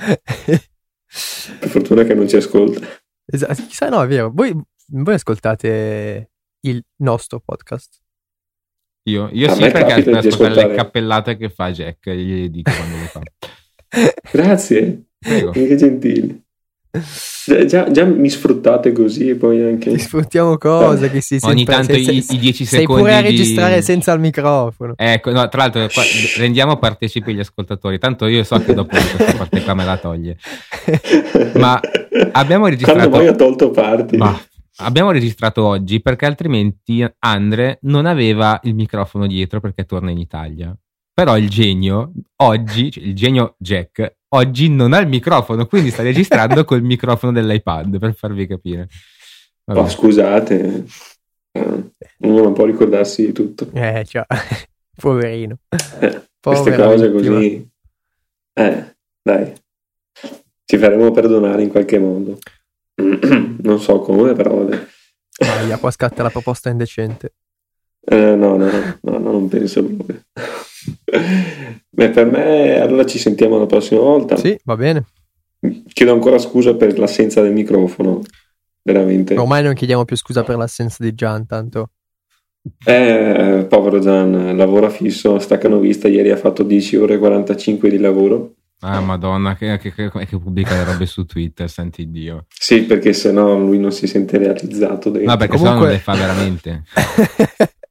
Per 1.59 1.69
fortuna 1.69 2.03
che 2.03 2.13
non 2.13 2.27
ci 2.27 2.35
ascolta. 2.35 2.85
Esatto, 3.25 3.63
chissà, 3.65 3.87
no, 3.87 4.03
è 4.03 4.07
vero. 4.07 4.31
Voi, 4.33 4.53
voi 4.87 5.13
ascoltate 5.13 6.29
il 6.67 6.83
nostro 6.97 7.39
podcast. 7.39 8.01
Io, 9.03 9.29
io 9.31 9.53
sì, 9.53 9.61
perché 9.61 10.03
per 10.03 10.17
ascoltare 10.17 10.67
le 10.67 10.75
cappellate 10.75 11.37
che 11.37 11.49
fa 11.49 11.71
Jack, 11.71 12.09
gli 12.09 12.49
dico 12.49 12.69
quando 12.69 12.97
le 12.97 13.05
fa. 13.05 13.21
Grazie, 14.29 15.05
Prego. 15.19 15.51
che 15.51 15.73
gentili. 15.77 16.42
Già, 17.45 17.65
già- 17.65 17.89
già 17.91 18.05
mi 18.05 18.29
sfruttate 18.29 18.91
così 18.91 19.29
e 19.29 19.35
poi 19.35 19.57
Ti 19.57 19.63
anche... 19.63 19.97
sfruttiamo 19.97 20.57
cose 20.59 21.09
che 21.09 21.21
si 21.21 21.39
Ogni 21.41 21.65
tanto 21.65 21.93
se- 21.93 21.99
i, 21.99 22.21
se- 22.21 22.35
i 22.35 22.37
10 22.37 22.65
Sei 22.65 22.79
secondi 22.81 23.01
pure 23.01 23.15
a 23.15 23.21
di- 23.21 23.29
registrare 23.29 23.81
senza 23.81 24.13
il 24.13 24.19
microfono. 24.19 24.93
Ecco, 24.95 25.31
no, 25.31 25.47
tra 25.49 25.61
l'altro 25.63 25.87
qua 25.91 26.03
rendiamo 26.37 26.77
partecipi 26.77 27.33
gli 27.33 27.39
ascoltatori, 27.39 27.97
tanto 27.97 28.27
io 28.27 28.43
so 28.43 28.59
che 28.59 28.75
dopo 28.75 28.89
questa 28.95 29.33
parte 29.35 29.63
qua 29.63 29.73
me 29.73 29.85
la 29.85 29.97
toglie. 29.97 30.37
Ma 31.55 31.79
abbiamo 32.33 32.67
registrato- 32.67 33.09
Quando 33.09 33.17
poi 33.17 33.27
ha 33.27 33.35
tolto 33.35 33.71
parti. 33.71 34.17
Ma 34.17 34.39
abbiamo 34.77 35.09
registrato 35.09 35.63
oggi 35.65 35.99
perché 35.99 36.27
altrimenti 36.27 37.03
Andre 37.19 37.79
non 37.81 38.05
aveva 38.05 38.59
il 38.63 38.75
microfono 38.75 39.25
dietro 39.25 39.59
perché 39.59 39.85
torna 39.85 40.11
in 40.11 40.19
Italia. 40.19 40.75
Però 41.15 41.37
il 41.37 41.47
genio 41.49 42.11
oggi, 42.37 42.89
cioè 42.91 43.03
il 43.03 43.13
genio 43.15 43.55
Jack, 43.59 44.17
oggi 44.33 44.69
non 44.69 44.93
ha 44.93 44.99
il 44.99 45.07
microfono, 45.07 45.65
quindi 45.65 45.91
sta 45.91 46.03
registrando 46.03 46.63
col 46.65 46.81
microfono 46.81 47.31
dell'iPad 47.31 47.97
per 47.99 48.13
farvi 48.15 48.47
capire. 48.47 48.87
Oh, 49.65 49.87
scusate, 49.87 50.85
eh, 51.51 51.91
uno 52.19 52.41
non 52.41 52.53
può 52.53 52.65
ricordarsi 52.65 53.25
di 53.25 53.31
tutto. 53.31 53.69
Eh, 53.73 54.03
cioè, 54.05 54.25
poverino. 54.99 55.57
Eh, 55.99 56.23
queste 56.39 56.75
cose 56.75 57.11
così. 57.11 57.69
Eh, 58.53 58.95
dai, 59.21 59.53
ci 60.65 60.77
faremo 60.77 61.11
perdonare 61.11 61.63
in 61.63 61.69
qualche 61.69 61.99
modo. 61.99 62.37
non 62.95 63.79
so 63.79 63.99
come, 63.99 64.33
però 64.33 64.55
vabbè. 64.55 64.87
Aia, 65.37 65.77
qua 65.77 65.91
scatta 65.91 66.23
la 66.23 66.29
proposta 66.29 66.69
indecente. 66.69 67.33
Eh, 68.05 68.35
no, 68.35 68.57
no, 68.57 68.69
no, 68.69 68.97
no, 69.01 69.17
no, 69.17 69.31
non 69.31 69.47
penso 69.47 69.83
proprio. 69.83 70.21
Beh, 71.89 72.09
per 72.09 72.25
me, 72.25 72.79
allora 72.79 73.05
ci 73.05 73.19
sentiamo 73.19 73.57
la 73.57 73.65
prossima 73.65 74.01
volta. 74.01 74.35
Sì, 74.37 74.57
va 74.63 74.75
bene. 74.75 75.05
Chiedo 75.93 76.11
ancora 76.13 76.37
scusa 76.39 76.75
per 76.75 76.97
l'assenza 76.97 77.41
del 77.41 77.53
microfono, 77.53 78.21
veramente. 78.81 79.35
Ormai 79.37 79.63
non 79.63 79.73
chiediamo 79.73 80.03
più 80.05 80.17
scusa 80.17 80.43
per 80.43 80.57
l'assenza 80.57 80.97
di 81.03 81.13
Gian, 81.13 81.45
tanto. 81.45 81.91
Eh, 82.85 83.65
povero 83.69 83.99
Gian, 83.99 84.55
lavora 84.57 84.89
fisso, 84.89 85.39
staccano 85.39 85.79
vista, 85.79 86.07
ieri 86.07 86.31
ha 86.31 86.37
fatto 86.37 86.63
10 86.63 86.95
ore 86.97 87.13
e 87.15 87.17
45 87.17 87.89
di 87.89 87.97
lavoro. 87.97 88.55
Ah, 88.85 88.99
madonna, 88.99 89.55
che, 89.55 89.77
che, 89.77 89.93
che, 89.93 90.09
che 90.09 90.37
pubblica 90.37 90.75
le 90.75 90.83
robe 90.83 91.05
su 91.05 91.25
Twitter, 91.25 91.69
senti 91.69 92.11
Dio. 92.11 92.47
Sì, 92.49 92.81
perché 92.81 93.13
se 93.13 93.31
no 93.31 93.57
lui 93.57 93.79
non 93.79 93.93
si 93.93 94.07
sente 94.07 94.37
realizzato. 94.37 95.09
dentro. 95.09 95.31
No, 95.31 95.37
perché 95.37 95.55
Comunque- 95.57 95.57
sennò 95.57 95.79
non 95.79 95.89
le 95.89 95.99
fa 95.99 96.13
veramente. 96.15 96.83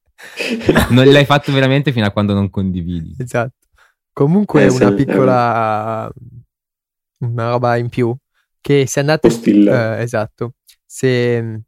non 0.90 1.06
l'hai 1.10 1.24
fatto 1.24 1.52
veramente 1.52 1.92
fino 1.92 2.06
a 2.06 2.10
quando 2.10 2.34
non 2.34 2.50
condividi. 2.50 3.14
esatto. 3.18 3.54
Comunque 4.12 4.64
Eh, 4.64 4.68
una 4.68 4.92
piccola 4.92 6.10
una 7.18 7.50
roba 7.50 7.76
in 7.76 7.88
più 7.88 8.14
che 8.60 8.86
se 8.86 9.00
andate 9.00 9.28
eh, 9.28 10.02
esatto. 10.02 10.54
Se 10.84 11.60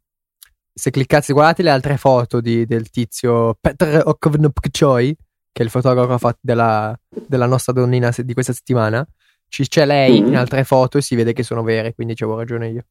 se 0.77 0.91
cliccate, 0.91 1.31
guardate 1.31 1.63
le 1.63 1.69
altre 1.69 1.95
foto 1.95 2.41
di- 2.41 2.65
del 2.65 2.89
tizio 2.89 3.55
Petr 3.59 4.01
Okovnopkchoi, 4.05 5.15
che 5.53 5.61
è 5.61 5.63
il 5.63 5.69
fotografo 5.71 6.17
fatto 6.17 6.39
della, 6.41 6.93
della 7.09 7.45
nostra 7.45 7.71
donnina 7.71 8.11
di 8.13 8.33
questa 8.33 8.51
settimana, 8.51 9.05
ci- 9.47 9.67
c'è 9.69 9.85
lei 9.85 10.19
Mhm. 10.21 10.27
in 10.27 10.35
altre 10.35 10.65
foto 10.65 10.97
e 10.97 11.01
si 11.01 11.15
vede 11.15 11.31
che 11.31 11.43
sono 11.43 11.63
vere, 11.63 11.93
quindi 11.93 12.13
avevo 12.17 12.37
ragione 12.37 12.67
io. 12.69 12.83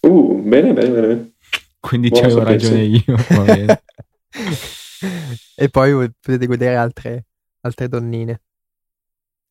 Uh, 0.00 0.42
bene, 0.42 0.72
bene, 0.72 0.90
bene. 0.90 1.32
Quindi 1.78 2.08
Buono 2.08 2.26
c'avevo 2.28 2.42
ragione 2.44 2.82
io. 2.82 3.04
va 3.28 3.42
bene. 3.44 3.82
e 5.56 5.68
poi 5.68 6.10
potete 6.20 6.46
vedere 6.46 6.76
altre, 6.76 7.26
altre 7.60 7.88
donnine. 7.88 8.42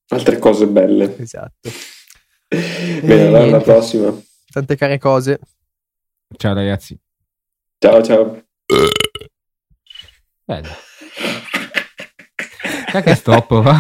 Altre 0.10 0.38
cose 0.38 0.68
belle. 0.68 1.18
Esatto. 1.18 1.70
Bene, 2.50 3.28
allora 3.28 3.44
alla 3.44 3.62
prossima. 3.62 4.14
Tante 4.52 4.76
care 4.76 5.00
cose. 5.00 5.40
Ciao 6.38 6.54
ragazzi. 6.54 7.00
Ciao, 7.80 8.04
ciao. 8.04 8.44
Bello. 10.46 10.70
Sai 12.92 13.02
che 13.02 13.16
stop, 13.16 13.62
va? 13.62 13.80